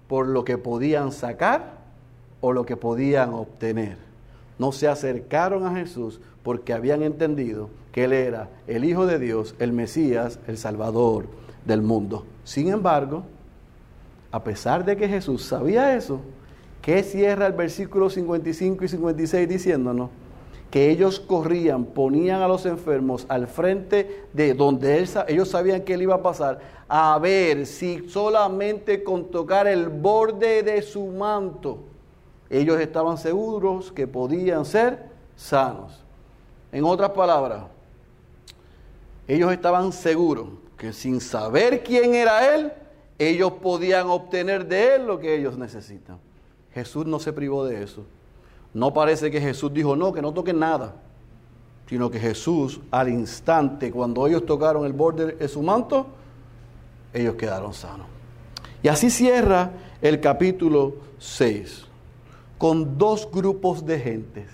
por 0.08 0.28
lo 0.28 0.46
que 0.46 0.58
podían 0.58 1.12
sacar 1.12 1.80
o 2.40 2.54
lo 2.54 2.66
que 2.66 2.78
podían 2.78 3.34
obtener. 3.34 3.98
No 4.58 4.72
se 4.72 4.88
acercaron 4.88 5.68
a 5.68 5.76
Jesús 5.76 6.22
porque 6.42 6.72
habían 6.72 7.04
entendido 7.04 7.70
que 7.92 8.06
Él 8.06 8.14
era 8.14 8.50
el 8.66 8.86
Hijo 8.86 9.06
de 9.06 9.20
Dios, 9.20 9.56
el 9.60 9.74
Mesías, 9.74 10.40
el 10.48 10.58
Salvador 10.58 11.28
del 11.66 11.82
mundo. 11.82 12.26
Sin 12.46 12.70
embargo, 12.70 13.26
a 14.32 14.44
pesar 14.44 14.86
de 14.86 14.96
que 14.96 15.08
Jesús 15.08 15.44
sabía 15.44 15.96
eso, 15.96 16.22
¿qué 16.82 17.04
cierra 17.04 17.48
el 17.48 17.54
versículo 17.54 18.10
55 18.10 18.86
y 18.86 18.88
56 18.88 19.50
diciéndonos? 19.50 20.10
Que 20.70 20.90
ellos 20.90 21.20
corrían, 21.20 21.84
ponían 21.84 22.42
a 22.42 22.48
los 22.48 22.66
enfermos 22.66 23.26
al 23.28 23.48
frente 23.48 24.26
de 24.32 24.54
donde 24.54 25.00
él, 25.00 25.10
ellos 25.28 25.50
sabían 25.50 25.82
que 25.82 25.96
él 25.96 26.04
iba 26.04 26.16
a 26.16 26.24
pasar, 26.24 26.60
a 26.88 27.20
ver 27.20 27.66
si 27.66 28.08
solamente 28.10 29.04
con 29.04 29.30
tocar 29.30 29.68
el 29.68 29.90
borde 29.90 30.64
de 30.64 30.82
su 30.82 31.08
manto, 31.08 31.80
ellos 32.50 32.80
estaban 32.80 33.18
seguros 33.18 33.92
que 33.92 34.08
podían 34.08 34.64
ser 34.64 35.06
sanos. 35.36 36.04
En 36.72 36.86
otras 36.86 37.10
palabras, 37.12 37.64
ellos 39.28 39.52
estaban 39.52 39.92
seguros 39.92 40.48
que 40.78 40.94
sin 40.94 41.20
saber 41.22 41.84
quién 41.84 42.16
era 42.16 42.56
Él, 42.56 42.72
ellos 43.30 43.54
podían 43.62 44.08
obtener 44.08 44.68
de 44.68 44.96
Él 44.96 45.06
lo 45.06 45.20
que 45.20 45.36
ellos 45.36 45.58
necesitan. 45.58 46.18
Jesús 46.74 47.06
no 47.06 47.20
se 47.20 47.34
privó 47.34 47.66
de 47.66 47.84
eso. 47.84 48.06
No 48.74 48.94
parece 48.94 49.30
que 49.30 49.42
Jesús 49.42 49.74
dijo, 49.74 49.96
no, 49.96 50.14
que 50.14 50.22
no 50.22 50.34
toquen 50.34 50.60
nada, 50.60 50.96
sino 51.88 52.10
que 52.10 52.20
Jesús 52.20 52.80
al 52.90 53.10
instante, 53.10 53.92
cuando 53.92 54.26
ellos 54.26 54.46
tocaron 54.46 54.86
el 54.86 54.94
borde 54.94 55.34
de 55.34 55.48
su 55.48 55.62
manto, 55.62 56.08
ellos 57.14 57.36
quedaron 57.36 57.74
sanos. 57.74 58.08
Y 58.82 58.88
así 58.88 59.10
cierra 59.10 59.72
el 60.02 60.22
capítulo 60.22 60.96
6, 61.20 61.86
con 62.58 62.98
dos 62.98 63.30
grupos 63.30 63.86
de 63.86 64.00
gentes, 64.00 64.48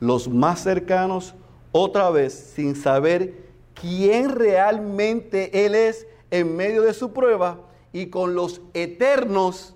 los 0.00 0.28
más 0.28 0.60
cercanos, 0.60 1.34
otra 1.70 2.10
vez, 2.10 2.34
sin 2.54 2.74
saber 2.74 3.48
quién 3.74 4.30
realmente 4.30 5.64
Él 5.64 5.74
es 5.74 6.06
en 6.30 6.56
medio 6.56 6.82
de 6.82 6.92
su 6.92 7.12
prueba, 7.12 7.58
y 7.98 8.10
con 8.10 8.36
los 8.36 8.60
eternos, 8.74 9.74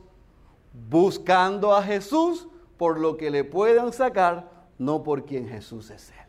buscando 0.89 1.75
a 1.75 1.83
Jesús 1.83 2.47
por 2.79 3.01
lo 3.01 3.17
que 3.17 3.33
le 3.33 3.43
puedan 3.43 3.93
sacar, 3.93 4.49
no 4.79 5.03
por 5.03 5.25
quien 5.25 5.49
Jesús 5.49 5.91
es 5.91 6.11
Él. 6.11 6.27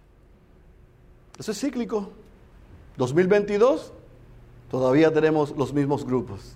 Eso 1.38 1.52
es 1.52 1.60
cíclico. 1.60 2.10
2022 2.98 3.94
todavía 4.72 5.14
tenemos 5.14 5.56
los 5.56 5.72
mismos 5.72 6.04
grupos. 6.04 6.56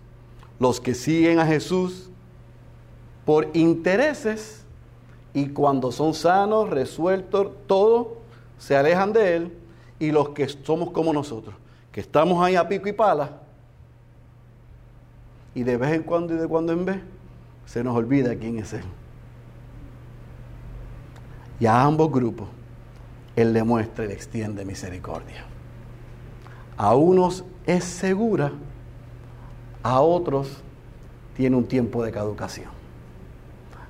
Los 0.60 0.82
que 0.82 0.95
siguen 0.95 1.38
a 1.38 1.45
Jesús 1.45 2.10
por 3.23 3.47
intereses 3.54 4.65
y 5.36 5.50
cuando 5.50 5.91
son 5.91 6.15
sanos, 6.15 6.67
resueltos, 6.71 7.52
todo, 7.67 8.17
se 8.58 8.76
alejan 8.76 9.13
de 9.13 9.36
Él. 9.36 9.58
Y 10.00 10.10
los 10.10 10.30
que 10.30 10.50
somos 10.50 10.89
como 10.89 11.13
nosotros, 11.13 11.54
que 11.91 12.02
estamos 12.02 12.43
ahí 12.43 12.56
a 12.56 12.67
pico 12.67 12.89
y 12.89 12.93
pala, 12.93 13.41
y 15.58 15.63
de 15.63 15.76
vez 15.76 15.91
en 15.93 16.04
cuando 16.04 16.36
y 16.36 16.38
de 16.38 16.48
cuando 16.48 16.72
en 16.72 16.86
vez 16.86 16.98
se 17.65 17.84
nos 17.84 17.98
olvida 17.98 18.36
quién 18.36 18.60
es 18.60 18.74
Él. 18.74 18.84
Y 21.60 21.65
a 21.65 21.82
ambos 21.82 22.12
grupos 22.12 22.48
Él 23.36 23.54
le 23.54 23.63
muestra 23.63 24.06
y 24.06 24.10
le 24.10 24.13
extiende 24.13 24.65
misericordia. 24.65 25.46
A 26.78 26.96
unos 26.96 27.43
es 27.65 27.86
segura, 27.86 28.52
a 29.82 30.00
otros 30.00 30.62
tiene 31.36 31.56
un 31.56 31.65
tiempo 31.65 32.04
de 32.04 32.12
caducación. 32.12 32.70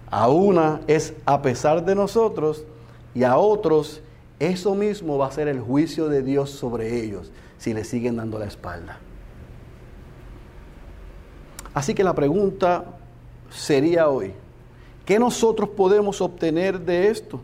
A 0.09 0.29
una 0.29 0.79
es 0.87 1.15
a 1.25 1.41
pesar 1.41 1.83
de 1.83 1.95
nosotros 1.95 2.63
y 3.13 3.23
a 3.23 3.35
otros 3.35 4.01
eso 4.39 4.73
mismo 4.73 5.17
va 5.17 5.27
a 5.27 5.31
ser 5.31 5.49
el 5.49 5.59
juicio 5.59 6.07
de 6.07 6.23
Dios 6.23 6.49
sobre 6.49 7.03
ellos 7.03 7.29
si 7.57 7.73
le 7.73 7.83
siguen 7.83 8.15
dando 8.15 8.39
la 8.39 8.45
espalda. 8.45 8.99
Así 11.77 11.93
que 11.93 12.03
la 12.03 12.15
pregunta 12.15 12.85
sería 13.51 14.09
hoy, 14.09 14.33
¿qué 15.05 15.19
nosotros 15.19 15.69
podemos 15.69 16.21
obtener 16.21 16.79
de 16.79 17.09
esto? 17.09 17.39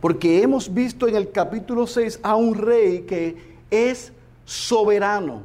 Porque 0.00 0.40
hemos 0.40 0.72
visto 0.72 1.06
en 1.06 1.14
el 1.14 1.30
capítulo 1.30 1.86
6 1.86 2.20
a 2.22 2.36
un 2.36 2.54
rey 2.54 3.02
que 3.02 3.36
es 3.70 4.14
soberano, 4.46 5.42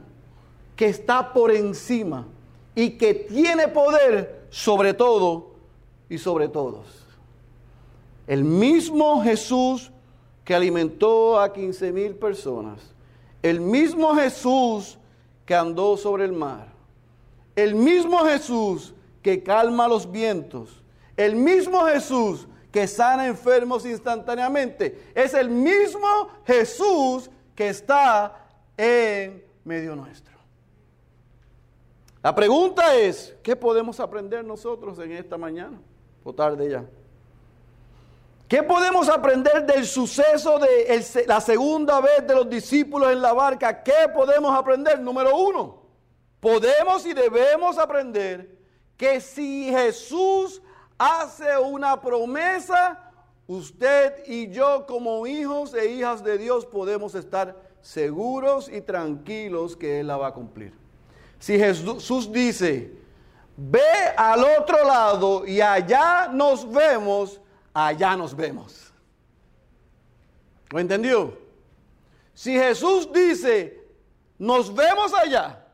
que 0.77 0.85
está 0.85 1.33
por 1.33 1.51
encima 1.51 2.25
y 2.73 2.91
que 2.91 3.13
tiene 3.13 3.67
poder 3.67 4.45
sobre 4.49 4.93
todo 4.93 5.47
y 6.07 6.17
sobre 6.17 6.47
todos. 6.47 6.85
El 8.27 8.45
mismo 8.45 9.21
Jesús 9.21 9.91
que 10.45 10.56
alimentó 10.56 11.37
a 11.37 11.52
15 11.52 11.91
mil 11.91 12.15
personas, 12.15 12.79
el 13.43 13.60
mismo 13.60 14.15
Jesús 14.15 14.97
que 15.45 15.54
andó 15.54 15.97
sobre 15.97 16.23
el 16.23 16.31
mar, 16.31 16.69
el 17.60 17.75
mismo 17.75 18.19
Jesús 18.25 18.93
que 19.21 19.43
calma 19.43 19.87
los 19.87 20.10
vientos, 20.10 20.81
el 21.17 21.35
mismo 21.35 21.85
Jesús 21.85 22.47
que 22.71 22.87
sana 22.87 23.27
enfermos 23.27 23.85
instantáneamente, 23.85 25.12
es 25.15 25.33
el 25.33 25.49
mismo 25.49 26.29
Jesús 26.45 27.29
que 27.55 27.69
está 27.69 28.47
en 28.77 29.43
medio 29.63 29.95
nuestro. 29.95 30.37
La 32.21 32.35
pregunta 32.35 32.95
es, 32.95 33.35
¿qué 33.41 33.55
podemos 33.55 33.99
aprender 33.99 34.43
nosotros 34.43 34.99
en 34.99 35.13
esta 35.13 35.37
mañana 35.37 35.79
o 36.23 36.33
tarde 36.33 36.69
ya? 36.69 36.85
¿Qué 38.47 38.63
podemos 38.63 39.10
aprender 39.10 39.65
del 39.65 39.85
suceso 39.85 40.60
de 40.60 41.25
la 41.27 41.39
segunda 41.39 42.01
vez 42.01 42.25
de 42.27 42.33
los 42.33 42.49
discípulos 42.49 43.12
en 43.12 43.21
la 43.21 43.31
barca? 43.31 43.83
¿Qué 43.83 44.10
podemos 44.13 44.57
aprender? 44.57 44.99
Número 44.99 45.37
uno, 45.37 45.79
podemos 46.40 47.06
y 47.06 47.13
debemos 47.13 47.77
aprender 47.77 48.58
que 48.98 49.21
si 49.21 49.69
Jesús 49.69 50.62
hace 50.98 51.58
una 51.58 52.00
promesa, 52.02 53.12
usted 53.48 54.23
y 54.27 54.50
yo 54.50 54.85
como 54.85 55.25
hijos 55.25 55.73
e 55.73 55.94
hijas 55.94 56.23
de 56.23 56.37
Dios 56.37 56.65
podemos 56.65 57.15
estar 57.15 57.56
seguros 57.81 58.69
y 58.69 58.81
tranquilos 58.81 59.75
que 59.75 60.02
Él 60.02 60.08
la 60.08 60.17
va 60.17 60.27
a 60.27 60.33
cumplir. 60.33 60.73
Si 61.40 61.58
Jesús 61.58 62.31
dice, 62.31 62.92
ve 63.56 63.79
al 64.17 64.44
otro 64.44 64.85
lado 64.85 65.46
y 65.46 65.62
allá 65.62 66.27
nos 66.31 66.69
vemos, 66.69 67.40
allá 67.73 68.15
nos 68.15 68.35
vemos. 68.35 68.94
¿Lo 70.69 70.79
entendió? 70.79 71.37
Si 72.33 72.54
Jesús 72.54 73.12
dice, 73.12 73.81
nos 74.37 74.73
vemos 74.73 75.13
allá, 75.13 75.65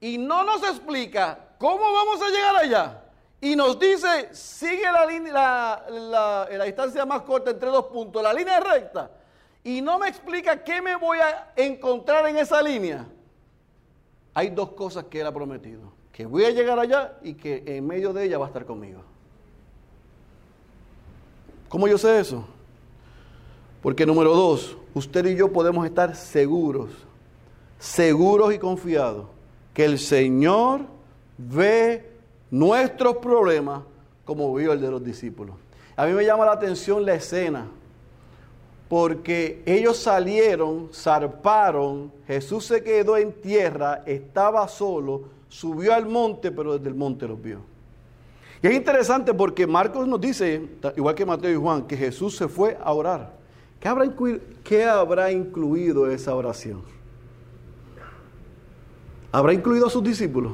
y 0.00 0.18
no 0.18 0.44
nos 0.44 0.62
explica 0.62 1.38
cómo 1.58 1.92
vamos 1.92 2.20
a 2.22 2.28
llegar 2.28 2.56
allá, 2.56 3.02
y 3.40 3.54
nos 3.54 3.78
dice, 3.78 4.34
sigue 4.34 4.84
la, 4.84 5.84
la, 5.90 6.48
la, 6.50 6.64
distancia 6.64 7.04
más 7.04 7.22
corta 7.22 7.50
entre 7.50 7.68
dos 7.68 7.86
puntos, 7.86 8.22
la 8.22 8.32
línea 8.32 8.60
recta, 8.60 9.10
y 9.62 9.80
no 9.80 9.98
me 9.98 10.08
explica 10.08 10.62
qué 10.62 10.80
me 10.80 10.96
voy 10.96 11.18
a 11.18 11.52
encontrar 11.56 12.26
en 12.26 12.38
esa 12.38 12.62
línea, 12.62 13.06
hay 14.32 14.50
dos 14.50 14.72
cosas 14.72 15.04
que 15.04 15.20
Él 15.20 15.26
ha 15.26 15.32
prometido. 15.32 15.92
Que 16.12 16.24
voy 16.24 16.44
a 16.44 16.50
llegar 16.50 16.78
allá 16.78 17.18
y 17.22 17.34
que 17.34 17.62
en 17.66 17.86
medio 17.86 18.12
de 18.14 18.24
ella 18.24 18.38
va 18.38 18.46
a 18.46 18.48
estar 18.48 18.64
conmigo. 18.64 19.02
¿Cómo 21.68 21.86
yo 21.88 21.98
sé 21.98 22.20
eso? 22.20 22.46
Porque 23.82 24.06
número 24.06 24.34
dos, 24.34 24.76
usted 24.94 25.26
y 25.26 25.36
yo 25.36 25.52
podemos 25.52 25.84
estar 25.84 26.16
seguros, 26.16 26.90
seguros 27.78 28.54
y 28.54 28.58
confiados 28.58 29.26
que 29.76 29.84
el 29.84 29.98
Señor 29.98 30.80
ve 31.36 32.10
nuestros 32.50 33.18
problemas 33.18 33.82
como 34.24 34.54
vio 34.54 34.72
el 34.72 34.80
de 34.80 34.90
los 34.90 35.04
discípulos. 35.04 35.54
A 35.94 36.06
mí 36.06 36.14
me 36.14 36.24
llama 36.24 36.46
la 36.46 36.52
atención 36.52 37.04
la 37.04 37.12
escena 37.12 37.66
porque 38.88 39.62
ellos 39.66 39.98
salieron, 39.98 40.88
zarparon, 40.94 42.10
Jesús 42.26 42.64
se 42.64 42.82
quedó 42.82 43.18
en 43.18 43.34
tierra, 43.34 44.02
estaba 44.06 44.66
solo, 44.66 45.24
subió 45.50 45.92
al 45.92 46.06
monte, 46.06 46.50
pero 46.50 46.78
desde 46.78 46.88
el 46.88 46.94
monte 46.94 47.28
los 47.28 47.42
vio. 47.42 47.58
Y 48.62 48.68
es 48.68 48.72
interesante 48.72 49.34
porque 49.34 49.66
Marcos 49.66 50.08
nos 50.08 50.22
dice, 50.22 50.70
igual 50.96 51.14
que 51.14 51.26
Mateo 51.26 51.50
y 51.50 51.56
Juan, 51.56 51.86
que 51.86 51.98
Jesús 51.98 52.34
se 52.34 52.48
fue 52.48 52.78
a 52.82 52.94
orar. 52.94 53.34
¿Qué 53.78 53.88
habrá, 53.88 54.06
incluido, 54.06 54.40
qué 54.64 54.86
habrá 54.86 55.30
incluido 55.30 56.10
esa 56.10 56.34
oración? 56.34 56.95
¿Habrá 59.32 59.52
incluido 59.52 59.86
a 59.86 59.90
sus 59.90 60.02
discípulos? 60.02 60.52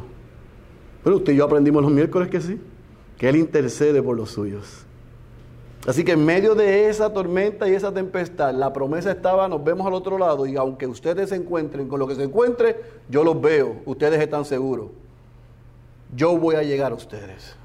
Pero 1.04 1.16
usted 1.16 1.32
y 1.32 1.36
yo 1.36 1.44
aprendimos 1.44 1.82
los 1.82 1.92
miércoles 1.92 2.28
que 2.28 2.40
sí, 2.40 2.60
que 3.18 3.28
Él 3.28 3.36
intercede 3.36 4.02
por 4.02 4.16
los 4.16 4.30
suyos. 4.30 4.86
Así 5.86 6.04
que 6.04 6.12
en 6.12 6.24
medio 6.24 6.54
de 6.54 6.88
esa 6.88 7.12
tormenta 7.12 7.68
y 7.68 7.74
esa 7.74 7.92
tempestad, 7.92 8.54
la 8.54 8.72
promesa 8.72 9.10
estaba, 9.10 9.48
nos 9.48 9.64
vemos 9.64 9.84
al 9.84 9.94
otro 9.94 10.16
lado 10.16 10.46
y 10.46 10.56
aunque 10.56 10.86
ustedes 10.86 11.30
se 11.30 11.36
encuentren 11.36 11.88
con 11.88 11.98
lo 11.98 12.06
que 12.06 12.14
se 12.14 12.22
encuentre, 12.22 12.80
yo 13.08 13.24
los 13.24 13.40
veo, 13.40 13.76
ustedes 13.84 14.20
están 14.20 14.44
seguros. 14.44 14.90
Yo 16.14 16.38
voy 16.38 16.54
a 16.54 16.62
llegar 16.62 16.92
a 16.92 16.94
ustedes. 16.94 17.56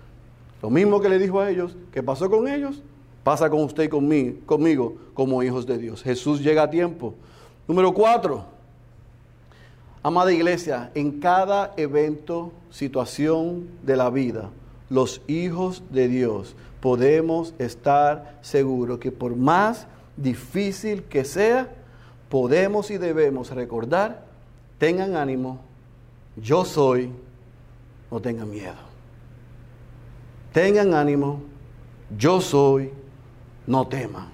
Lo 0.63 0.71
mismo 0.71 0.99
que 0.99 1.09
le 1.09 1.19
dijo 1.19 1.39
a 1.39 1.51
ellos, 1.51 1.77
que 1.91 2.01
pasó 2.01 2.27
con 2.27 2.47
ellos, 2.47 2.81
pasa 3.23 3.49
con 3.51 3.61
usted 3.61 3.83
y 3.83 3.89
conmigo, 3.89 4.37
conmigo 4.47 4.95
como 5.13 5.43
hijos 5.43 5.67
de 5.67 5.77
Dios. 5.77 6.01
Jesús 6.01 6.41
llega 6.41 6.63
a 6.63 6.69
tiempo. 6.71 7.13
Número 7.67 7.93
cuatro, 7.93 8.45
amada 10.07 10.31
iglesia, 10.31 10.89
en 10.95 11.19
cada 11.19 11.73
evento, 11.75 12.53
situación 12.69 13.67
de 13.83 13.97
la 13.97 14.09
vida, 14.09 14.49
los 14.89 15.21
hijos 15.27 15.83
de 15.89 16.07
Dios 16.07 16.55
podemos 16.79 17.53
estar 17.59 18.39
seguros 18.41 18.99
que 18.99 19.11
por 19.11 19.35
más 19.35 19.85
difícil 20.15 21.03
que 21.03 21.25
sea, 21.25 21.69
podemos 22.29 22.89
y 22.89 22.97
debemos 22.97 23.51
recordar, 23.51 24.23
tengan 24.77 25.17
ánimo, 25.17 25.59
yo 26.37 26.63
soy, 26.63 27.11
no 28.09 28.21
tengan 28.21 28.49
miedo. 28.49 28.87
Tengan 30.53 30.93
ánimo, 30.93 31.41
yo 32.17 32.39
soy, 32.39 32.91
no 33.65 33.87
teman. 33.87 34.29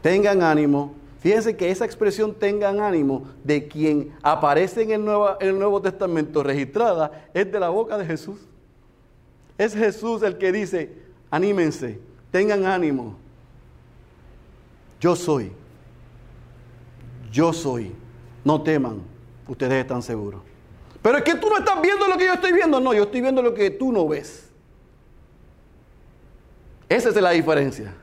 Tengan 0.00 0.42
ánimo. 0.42 0.94
Fíjense 1.20 1.56
que 1.56 1.70
esa 1.70 1.84
expresión 1.84 2.34
tengan 2.34 2.80
ánimo 2.80 3.28
de 3.42 3.66
quien 3.66 4.14
aparece 4.22 4.82
en 4.82 4.92
el, 4.92 5.04
Nuevo, 5.04 5.36
en 5.40 5.48
el 5.48 5.58
Nuevo 5.58 5.82
Testamento 5.82 6.42
registrada 6.42 7.28
es 7.34 7.50
de 7.50 7.58
la 7.58 7.68
boca 7.70 7.98
de 7.98 8.06
Jesús. 8.06 8.38
Es 9.56 9.74
Jesús 9.74 10.22
el 10.22 10.38
que 10.38 10.52
dice, 10.52 10.92
anímense, 11.30 11.98
tengan 12.30 12.64
ánimo. 12.66 13.16
Yo 15.00 15.16
soy, 15.16 15.50
yo 17.32 17.52
soy, 17.52 17.92
no 18.44 18.62
teman, 18.62 19.02
ustedes 19.48 19.80
están 19.80 20.02
seguros. 20.02 20.42
Pero 21.02 21.18
es 21.18 21.24
que 21.24 21.34
tú 21.34 21.48
no 21.48 21.58
estás 21.58 21.80
viendo 21.80 22.06
lo 22.06 22.16
que 22.16 22.26
yo 22.26 22.34
estoy 22.34 22.52
viendo, 22.52 22.80
no, 22.80 22.94
yo 22.94 23.04
estoy 23.04 23.20
viendo 23.20 23.42
lo 23.42 23.54
que 23.54 23.70
tú 23.70 23.92
no 23.92 24.06
ves. 24.06 24.48
Esa 26.88 27.08
es 27.10 27.16
la 27.16 27.30
diferencia. 27.30 27.94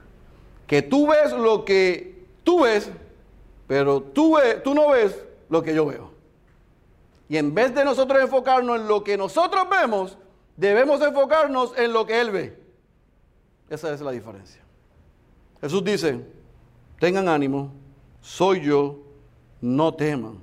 Que 0.67 0.81
tú 0.81 1.07
ves 1.07 1.31
lo 1.31 1.65
que 1.65 2.25
tú 2.43 2.63
ves, 2.63 2.89
pero 3.67 4.01
tú, 4.01 4.37
no 4.73 4.89
ves 4.89 5.23
lo 5.49 5.61
que 5.61 5.73
yo 5.73 5.85
veo. 5.85 6.11
Y 7.27 7.37
en 7.37 7.53
vez 7.53 7.73
de 7.73 7.83
nosotros 7.83 8.21
enfocarnos 8.21 8.79
en 8.79 8.87
lo 8.87 9.03
que 9.03 9.17
nosotros 9.17 9.67
vemos, 9.69 10.17
Debemos 10.57 11.01
enfocarnos 11.01 11.73
en 11.77 11.91
lo 11.91 12.05
que 12.05 12.19
Él 12.19 12.31
ve. 12.31 12.57
Esa 13.69 13.93
es 13.93 14.01
la 14.01 14.11
diferencia. 14.11 14.61
Jesús 15.59 15.83
dice, 15.83 16.21
tengan 16.99 17.27
ánimo, 17.27 17.71
soy 18.21 18.61
yo, 18.61 18.99
no 19.59 19.93
teman. 19.93 20.37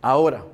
Ahora, 0.00 0.44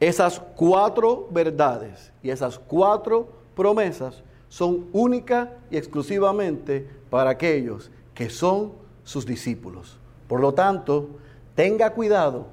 esas 0.00 0.40
cuatro 0.56 1.28
verdades 1.30 2.12
y 2.22 2.30
esas 2.30 2.58
cuatro 2.58 3.28
promesas 3.54 4.22
son 4.48 4.88
únicas 4.92 5.48
y 5.70 5.76
exclusivamente 5.76 6.88
para 7.10 7.30
aquellos 7.30 7.90
que 8.14 8.30
son 8.30 8.72
sus 9.06 9.24
discípulos. 9.24 9.98
Por 10.26 10.40
lo 10.40 10.52
tanto, 10.52 11.08
tenga 11.54 11.90
cuidado, 11.90 12.48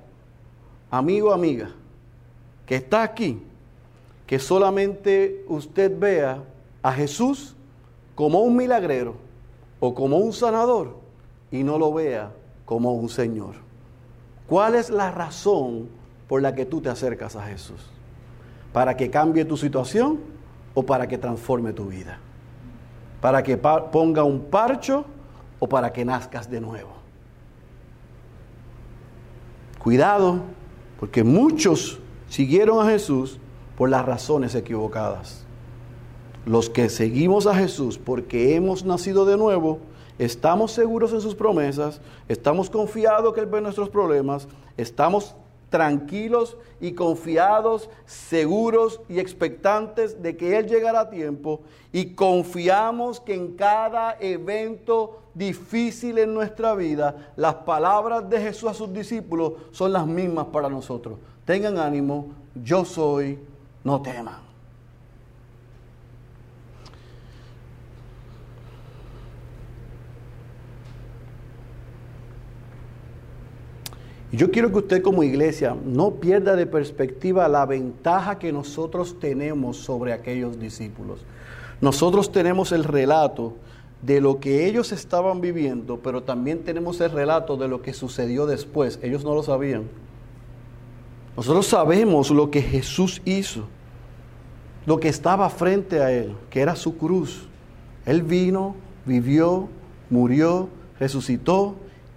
amigo, 0.92 1.34
amiga, 1.34 1.72
que 2.68 2.76
está 2.76 3.02
aquí 3.02 3.42
que 4.28 4.38
solamente 4.38 5.44
usted 5.48 5.92
vea 6.00 6.44
a 6.84 6.94
Jesús 6.94 7.56
como 8.14 8.42
un 8.42 8.56
milagrero 8.56 9.16
o 9.80 9.96
como 9.96 10.18
un 10.18 10.32
sanador 10.32 10.96
y 11.52 11.64
no 11.64 11.80
lo 11.80 11.92
vea 11.92 12.32
como 12.66 12.94
un 12.94 13.10
Señor. 13.10 13.56
¿Cuál 14.48 14.76
es 14.76 14.92
la 14.92 15.10
razón 15.10 15.90
por 16.28 16.44
la 16.44 16.54
que 16.54 16.66
tú 16.66 16.82
te 16.82 16.90
acercas 16.90 17.36
a 17.36 17.42
Jesús? 17.48 17.82
¿Para 18.72 18.96
que 18.96 19.10
cambie 19.10 19.44
tu 19.44 19.58
situación 19.58 20.20
o 20.76 20.84
para 20.84 21.08
que 21.08 21.18
transforme 21.18 21.74
tu 21.74 21.88
vida? 21.88 22.20
¿Para 23.22 23.42
que 23.42 23.58
ponga 23.58 24.24
un 24.24 24.42
parcho 24.42 25.06
o 25.64 25.70
para 25.70 25.94
que 25.94 26.04
nazcas 26.04 26.50
de 26.50 26.60
nuevo? 26.60 26.92
Cuidado, 29.80 30.42
porque 31.00 31.24
muchos 31.24 32.00
siguieron 32.28 32.86
a 32.86 32.92
Jesús 32.92 33.40
por 33.78 33.90
las 33.90 34.06
razones 34.06 34.56
equivocadas. 34.56 35.46
Los 36.46 36.70
que 36.70 36.90
seguimos 36.90 37.48
a 37.48 37.56
Jesús 37.56 37.98
porque 37.98 38.56
hemos 38.56 38.84
nacido 38.84 39.24
de 39.24 39.38
nuevo, 39.38 39.80
estamos 40.20 40.74
seguros 40.74 41.14
en 41.14 41.22
sus 41.22 41.34
promesas, 41.34 42.02
estamos 42.28 42.70
confiados 42.70 43.34
que 43.34 43.40
Él 43.40 43.46
ve 43.46 43.62
nuestros 43.62 43.88
problemas, 43.88 44.50
estamos 44.76 45.34
tranquilos 45.74 46.56
y 46.80 46.92
confiados, 46.92 47.90
seguros 48.06 49.02
y 49.10 49.18
expectantes 49.18 50.22
de 50.22 50.38
que 50.38 50.56
Él 50.56 50.68
llegará 50.68 51.00
a 51.00 51.10
tiempo 51.10 51.62
y 51.92 52.14
confiamos 52.14 53.20
que 53.20 53.34
en 53.34 53.56
cada 53.56 54.16
evento 54.20 55.24
difícil 55.34 56.20
en 56.20 56.32
nuestra 56.32 56.76
vida, 56.76 57.34
las 57.36 57.56
palabras 57.56 58.30
de 58.30 58.40
Jesús 58.40 58.70
a 58.70 58.76
sus 58.76 58.94
discípulos 58.94 59.54
son 59.72 59.94
las 59.94 60.06
mismas 60.06 60.46
para 60.54 60.70
nosotros. 60.70 61.18
Tengan 61.44 61.80
ánimo, 61.80 62.28
yo 62.54 62.86
soy 62.86 63.40
no 63.84 64.00
teman. 64.00 64.54
Y 74.23 74.23
yo 74.34 74.50
quiero 74.50 74.72
que 74.72 74.80
usted 74.80 75.04
como 75.04 75.22
iglesia 75.22 75.78
no 75.86 76.16
pierda 76.16 76.56
de 76.56 76.66
perspectiva 76.66 77.48
la 77.48 77.68
ventaja 77.68 78.40
que 78.40 78.52
nosotros 78.52 79.20
tenemos 79.20 79.78
sobre 79.78 80.12
aquellos 80.12 80.60
discípulos. 80.60 81.20
Nosotros 81.82 82.32
tenemos 82.32 82.72
el 82.72 82.84
relato 82.84 83.54
de 84.02 84.22
lo 84.22 84.40
que 84.40 84.66
ellos 84.66 84.92
estaban 84.92 85.40
viviendo, 85.40 86.00
pero 86.00 86.24
también 86.24 86.64
tenemos 86.64 87.00
el 87.00 87.12
relato 87.12 87.58
de 87.58 87.68
lo 87.68 87.84
que 87.84 87.94
sucedió 87.94 88.48
después. 88.48 89.00
Ellos 89.04 89.24
no 89.24 89.36
lo 89.36 89.44
sabían. 89.44 89.84
Nosotros 91.38 91.68
sabemos 91.68 92.32
lo 92.32 92.50
que 92.50 92.64
Jesús 92.64 93.22
hizo, 93.26 93.68
lo 94.88 95.00
que 95.00 95.10
estaba 95.10 95.48
frente 95.52 96.02
a 96.02 96.12
Él, 96.12 96.36
que 96.50 96.62
era 96.62 96.76
su 96.76 96.98
cruz. 96.98 97.48
Él 98.08 98.24
vino, 98.24 98.76
vivió, 99.06 99.70
murió, 100.10 100.70
resucitó, 101.00 101.76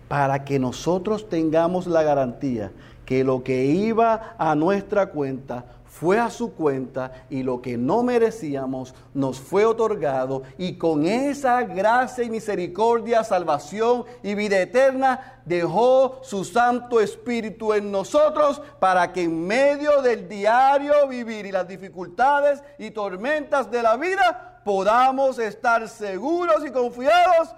para 0.09 0.45
que 0.45 0.59
nosotros 0.59 1.29
tengamos 1.29 1.87
la 1.87 2.03
garantía 2.03 2.71
que 3.07 3.25
lo 3.25 3.43
que 3.43 3.65
iba 3.65 4.35
a 4.37 4.55
nuestra 4.55 5.07
cuenta 5.07 5.65
fue 5.87 6.19
a 6.19 6.29
su 6.29 6.53
cuenta 6.53 7.25
y 7.31 7.43
lo 7.43 7.63
que 7.63 7.79
no 7.79 8.03
merecíamos 8.03 8.95
nos 9.15 9.41
fue 9.41 9.65
otorgado 9.65 10.43
y 10.59 10.77
con 10.77 11.07
esa 11.07 11.63
gracia 11.63 12.23
y 12.23 12.29
misericordia, 12.29 13.25
salvación 13.25 14.05
y 14.23 14.35
vida 14.35 14.61
eterna 14.61 15.41
dejó 15.47 16.19
su 16.23 16.45
Santo 16.45 17.01
Espíritu 17.01 17.73
en 17.73 17.91
nosotros 17.91 18.61
para 18.79 19.11
que 19.11 19.23
en 19.23 19.47
medio 19.47 20.03
del 20.03 20.29
diario 20.29 21.09
vivir 21.09 21.47
y 21.47 21.53
las 21.53 21.67
dificultades 21.67 22.63
y 22.79 22.91
tormentas 22.91 23.71
de 23.71 23.83
la 23.83 23.97
vida 23.97 24.61
podamos 24.67 25.39
estar 25.39 25.89
seguros 25.89 26.63
y 26.67 26.71
confiados 26.71 27.55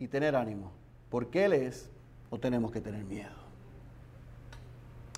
y 0.00 0.08
tener 0.08 0.34
ánimo, 0.34 0.72
porque 1.10 1.44
Él 1.44 1.52
es, 1.52 1.90
no 2.30 2.38
tenemos 2.38 2.70
que 2.70 2.80
tener 2.80 3.04
miedo. 3.04 3.28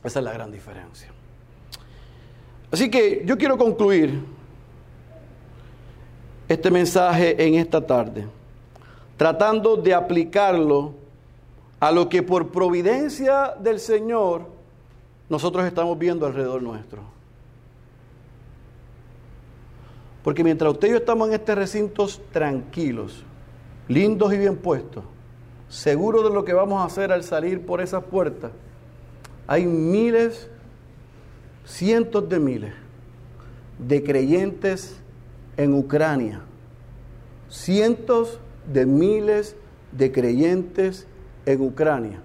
Esa 0.03 0.19
es 0.19 0.25
la 0.25 0.33
gran 0.33 0.51
diferencia. 0.51 1.09
Así 2.71 2.91
que 2.91 3.23
yo 3.25 3.37
quiero 3.37 3.57
concluir 3.59 4.25
este 6.49 6.71
mensaje 6.71 7.47
en 7.47 7.55
esta 7.55 7.87
tarde, 7.87 8.27
tratando 9.17 9.77
de 9.77 9.95
aplicarlo 9.95 10.95
a 11.79 11.93
lo 11.93 12.09
que 12.09 12.23
por 12.23 12.51
providencia 12.51 13.55
del 13.61 13.79
Señor 13.79 14.47
nosotros 15.29 15.65
estamos 15.65 15.99
viendo 15.99 16.27
alrededor 16.27 16.63
nuestro. 16.63 17.03
Porque 20.25 20.45
mientras 20.45 20.73
usted 20.73 20.89
y 20.89 20.91
yo 20.93 20.97
estamos 20.99 21.29
en 21.29 21.35
este 21.35 21.55
recinto 21.55 22.07
tranquilos, 22.31 23.25
lindos 23.89 24.33
y 24.33 24.39
bien 24.39 24.57
puestos, 24.57 25.05
seguros 25.73 26.23
de 26.23 26.29
lo 26.29 26.45
que 26.45 26.53
vamos 26.53 26.83
a 26.83 26.85
hacer 26.85 27.13
al 27.13 27.25
salir 27.25 27.65
por 27.65 27.81
esas 27.81 28.05
puertas, 28.05 28.53
hay 29.47 29.65
miles 29.65 30.51
cientos 31.65 32.29
de 32.29 32.39
miles 32.39 32.75
de 33.79 34.05
creyentes 34.05 34.99
en 35.57 35.73
Ucrania, 35.73 36.43
cientos 37.49 38.39
de 38.71 38.85
miles 38.85 39.57
de 39.93 40.13
creyentes 40.13 41.07
en 41.47 41.63
Ucrania, 41.63 42.21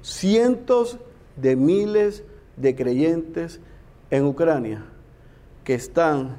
cientos 0.00 0.98
de 1.34 1.56
miles 1.56 2.22
de 2.56 2.76
creyentes 2.76 3.60
en 4.10 4.24
Ucrania 4.24 4.84
que 5.64 5.74
están 5.74 6.36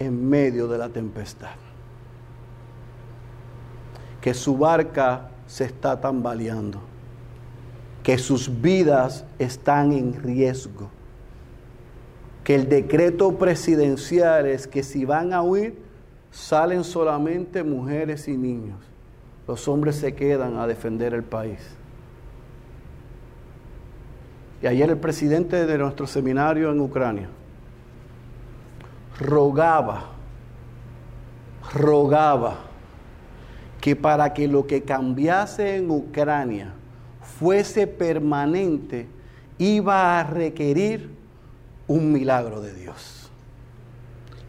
en 0.00 0.28
medio 0.28 0.66
de 0.66 0.78
la 0.78 0.88
tempestad, 0.88 1.54
que 4.26 4.34
su 4.34 4.58
barca 4.58 5.28
se 5.46 5.66
está 5.66 6.00
tambaleando 6.00 6.80
que 8.02 8.18
sus 8.18 8.60
vidas 8.60 9.24
están 9.38 9.92
en 9.92 10.20
riesgo, 10.20 10.90
que 12.42 12.56
el 12.56 12.68
decreto 12.68 13.38
presidencial 13.38 14.46
es 14.46 14.66
que 14.66 14.82
si 14.82 15.04
van 15.04 15.32
a 15.32 15.42
huir, 15.42 15.78
salen 16.32 16.82
solamente 16.82 17.62
mujeres 17.62 18.26
y 18.26 18.36
niños. 18.36 18.80
Los 19.46 19.68
hombres 19.68 19.94
se 19.94 20.16
quedan 20.16 20.56
a 20.56 20.66
defender 20.66 21.14
el 21.14 21.22
país. 21.22 21.60
Y 24.60 24.66
ayer 24.66 24.90
el 24.90 24.98
presidente 24.98 25.66
de 25.66 25.78
nuestro 25.78 26.08
seminario 26.08 26.72
en 26.72 26.80
Ucrania 26.80 27.28
rogaba, 29.20 30.06
rogaba 31.72 32.65
que 33.86 33.94
para 33.94 34.34
que 34.34 34.48
lo 34.48 34.66
que 34.66 34.82
cambiase 34.82 35.76
en 35.76 35.92
Ucrania 35.92 36.74
fuese 37.38 37.86
permanente, 37.86 39.06
iba 39.58 40.18
a 40.18 40.24
requerir 40.24 41.08
un 41.86 42.10
milagro 42.10 42.60
de 42.60 42.74
Dios. 42.74 43.30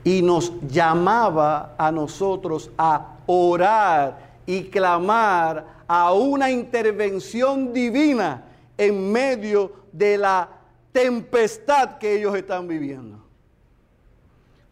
Y 0.03 0.23
nos 0.23 0.59
llamaba 0.67 1.75
a 1.77 1.91
nosotros 1.91 2.71
a 2.79 3.17
orar 3.27 4.17
y 4.47 4.63
clamar 4.63 5.83
a 5.87 6.13
una 6.13 6.49
intervención 6.49 7.71
divina 7.71 8.43
en 8.75 9.11
medio 9.11 9.71
de 9.91 10.17
la 10.17 10.49
tempestad 10.91 11.99
que 11.99 12.17
ellos 12.17 12.33
están 12.33 12.67
viviendo. 12.67 13.23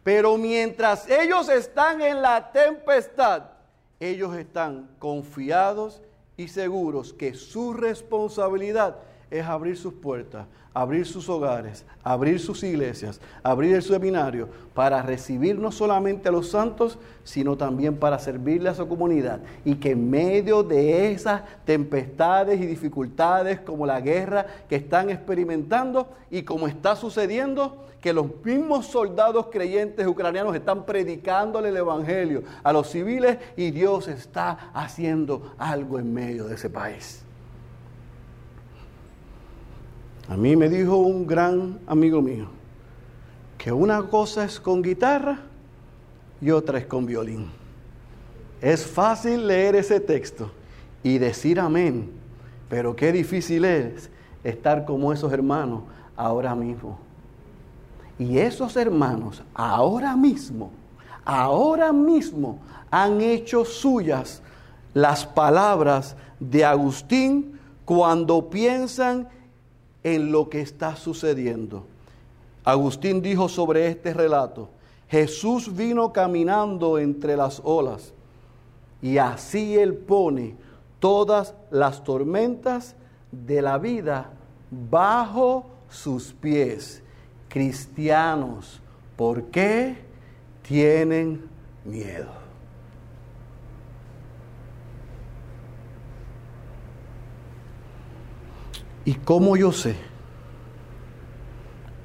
Pero 0.02 0.36
mientras 0.36 1.08
ellos 1.08 1.48
están 1.50 2.00
en 2.00 2.20
la 2.20 2.50
tempestad, 2.50 3.54
ellos 4.00 4.36
están 4.36 4.90
confiados 4.98 6.02
y 6.36 6.48
seguros 6.48 7.12
que 7.12 7.34
su 7.34 7.72
responsabilidad 7.72 8.98
es 9.30 9.44
abrir 9.44 9.76
sus 9.76 9.94
puertas, 9.94 10.46
abrir 10.76 11.06
sus 11.06 11.26
hogares, 11.30 11.86
abrir 12.04 12.38
sus 12.38 12.62
iglesias, 12.62 13.18
abrir 13.42 13.74
el 13.74 13.82
seminario 13.82 14.46
para 14.74 15.00
recibir 15.00 15.58
no 15.58 15.72
solamente 15.72 16.28
a 16.28 16.32
los 16.32 16.50
santos, 16.50 16.98
sino 17.24 17.56
también 17.56 17.96
para 17.96 18.18
servirle 18.18 18.68
a 18.68 18.74
su 18.74 18.86
comunidad. 18.86 19.40
Y 19.64 19.76
que 19.76 19.92
en 19.92 20.10
medio 20.10 20.62
de 20.62 21.12
esas 21.12 21.40
tempestades 21.64 22.60
y 22.60 22.66
dificultades 22.66 23.58
como 23.60 23.86
la 23.86 24.02
guerra 24.02 24.44
que 24.68 24.76
están 24.76 25.08
experimentando 25.08 26.10
y 26.30 26.42
como 26.42 26.68
está 26.68 26.94
sucediendo, 26.94 27.86
que 28.02 28.12
los 28.12 28.26
mismos 28.44 28.84
soldados 28.84 29.46
creyentes 29.50 30.06
ucranianos 30.06 30.54
están 30.54 30.84
predicándole 30.84 31.70
el 31.70 31.76
Evangelio 31.78 32.42
a 32.62 32.70
los 32.74 32.90
civiles 32.90 33.38
y 33.56 33.70
Dios 33.70 34.08
está 34.08 34.70
haciendo 34.74 35.54
algo 35.56 35.98
en 35.98 36.12
medio 36.12 36.44
de 36.44 36.56
ese 36.56 36.68
país. 36.68 37.25
A 40.28 40.36
mí 40.36 40.56
me 40.56 40.68
dijo 40.68 40.96
un 40.96 41.26
gran 41.26 41.78
amigo 41.86 42.20
mío 42.20 42.46
que 43.56 43.70
una 43.70 44.02
cosa 44.02 44.44
es 44.44 44.58
con 44.58 44.82
guitarra 44.82 45.38
y 46.40 46.50
otra 46.50 46.78
es 46.78 46.86
con 46.86 47.06
violín. 47.06 47.48
Es 48.60 48.84
fácil 48.84 49.46
leer 49.46 49.76
ese 49.76 50.00
texto 50.00 50.50
y 51.02 51.18
decir 51.18 51.60
amén, 51.60 52.10
pero 52.68 52.96
qué 52.96 53.12
difícil 53.12 53.64
es 53.64 54.10
estar 54.42 54.84
como 54.84 55.12
esos 55.12 55.32
hermanos 55.32 55.82
ahora 56.16 56.54
mismo. 56.54 56.98
Y 58.18 58.38
esos 58.38 58.76
hermanos 58.76 59.42
ahora 59.54 60.16
mismo, 60.16 60.70
ahora 61.24 61.92
mismo 61.92 62.58
han 62.90 63.20
hecho 63.20 63.64
suyas 63.64 64.42
las 64.92 65.24
palabras 65.24 66.16
de 66.40 66.64
Agustín 66.64 67.60
cuando 67.84 68.50
piensan 68.50 69.28
en 70.06 70.30
lo 70.30 70.48
que 70.48 70.60
está 70.60 70.94
sucediendo. 70.94 71.84
Agustín 72.62 73.20
dijo 73.20 73.48
sobre 73.48 73.88
este 73.88 74.14
relato, 74.14 74.68
Jesús 75.08 75.74
vino 75.74 76.12
caminando 76.12 77.00
entre 77.00 77.36
las 77.36 77.60
olas 77.64 78.14
y 79.02 79.18
así 79.18 79.76
él 79.76 79.94
pone 79.94 80.54
todas 81.00 81.54
las 81.72 82.04
tormentas 82.04 82.94
de 83.32 83.60
la 83.60 83.78
vida 83.78 84.30
bajo 84.70 85.66
sus 85.90 86.32
pies 86.32 87.02
cristianos, 87.48 88.80
¿por 89.16 89.46
qué 89.46 89.96
tienen 90.62 91.48
miedo? 91.84 92.45
¿Y 99.06 99.14
cómo 99.14 99.56
yo 99.56 99.72
sé 99.72 99.96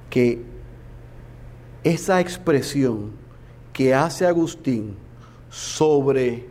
que 0.09 0.41
esa 1.83 2.21
expresión 2.21 3.11
que 3.73 3.93
hace 3.93 4.25
Agustín 4.25 4.95
sobre 5.49 6.47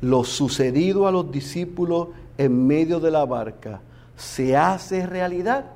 lo 0.00 0.24
sucedido 0.24 1.06
a 1.06 1.12
los 1.12 1.30
discípulos 1.30 2.08
en 2.38 2.66
medio 2.66 3.00
de 3.00 3.10
la 3.10 3.26
barca 3.26 3.82
se 4.16 4.56
hace 4.56 5.06
realidad? 5.06 5.72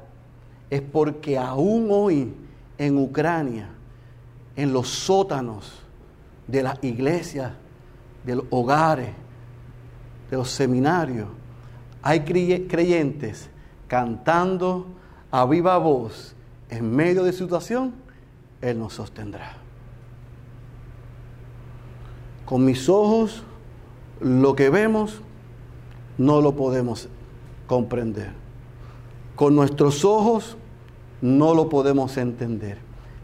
es 0.72 0.80
porque 0.80 1.37
aún 1.37 1.89
hoy 1.91 2.33
en 2.78 2.97
Ucrania, 2.97 3.68
en 4.57 4.72
los 4.72 4.89
sótanos 4.89 5.70
de 6.47 6.62
las 6.62 6.83
iglesias, 6.83 7.53
de 8.24 8.37
los 8.37 8.47
hogares, 8.49 9.11
de 10.30 10.37
los 10.39 10.49
seminarios, 10.49 11.28
hay 12.01 12.20
creyentes 12.20 13.51
cantando 13.93 14.86
a 15.30 15.45
viva 15.45 15.76
voz 15.76 16.34
en 16.70 16.97
medio 16.97 17.24
de 17.24 17.32
situación, 17.34 17.93
Él 18.62 18.78
nos 18.78 18.95
sostendrá. 18.95 19.59
Con 22.47 22.64
mis 22.64 22.88
ojos, 22.88 23.43
lo 24.18 24.57
que 24.57 24.70
vemos, 24.70 25.20
no 26.16 26.40
lo 26.40 26.57
podemos 26.57 27.11
comprender. 27.66 28.30
Con 29.36 29.55
nuestros 29.55 30.07
ojos, 30.07 30.57
no 31.20 31.53
lo 31.53 31.68
podemos 31.68 32.16
entender. 32.16 32.78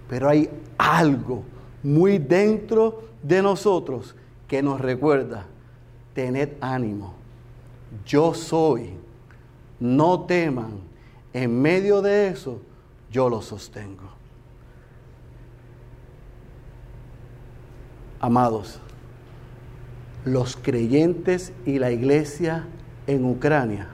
Pero 0.07 0.29
hay 0.29 0.51
algo 0.77 1.45
muy 1.83 2.19
dentro 2.19 3.05
de 3.23 3.41
nosotros 3.41 4.15
que 4.47 4.63
nos 4.63 4.83
recuerda, 4.83 5.47
tened 6.13 6.51
ánimo, 6.61 7.15
yo 8.05 8.35
soy, 8.35 9.08
no 9.81 10.21
teman, 10.21 10.81
en 11.33 11.61
medio 11.61 12.03
de 12.03 12.29
eso 12.29 12.61
yo 13.11 13.29
los 13.29 13.47
sostengo. 13.47 14.11
Amados, 18.21 18.81
los 20.25 20.57
creyentes 20.57 21.53
y 21.65 21.79
la 21.79 21.93
iglesia 21.93 22.67
en 23.07 23.25
Ucrania 23.25 23.89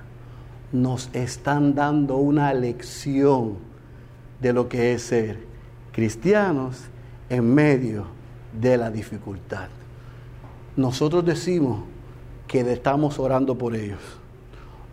nos 0.72 1.10
están 1.12 1.74
dando 1.74 2.16
una 2.16 2.52
lección 2.54 3.58
de 4.40 4.52
lo 4.52 4.68
que 4.68 4.94
es 4.94 5.02
ser 5.02 5.46
cristianos 5.92 6.84
en 7.28 7.54
medio 7.54 8.06
de 8.60 8.76
la 8.76 8.90
dificultad. 8.90 9.68
Nosotros 10.76 11.24
decimos 11.24 11.84
que 12.48 12.60
estamos 12.72 13.18
orando 13.18 13.56
por 13.56 13.76
ellos. 13.76 14.00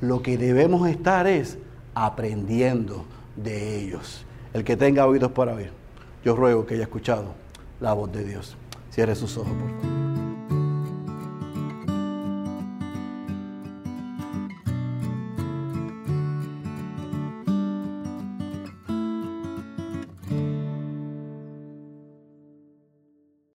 Lo 0.01 0.23
que 0.23 0.37
debemos 0.37 0.89
estar 0.89 1.27
es 1.27 1.59
aprendiendo 1.93 3.05
de 3.35 3.79
ellos. 3.79 4.25
El 4.53 4.63
que 4.63 4.75
tenga 4.75 5.05
oídos 5.05 5.31
para 5.31 5.53
oír, 5.53 5.71
yo 6.25 6.35
ruego 6.35 6.65
que 6.65 6.73
haya 6.73 6.83
escuchado 6.83 7.35
la 7.79 7.93
voz 7.93 8.11
de 8.11 8.23
Dios. 8.23 8.57
Cierre 8.89 9.15
sus 9.15 9.37
ojos, 9.37 9.53
por 9.53 9.81
favor. 9.81 10.11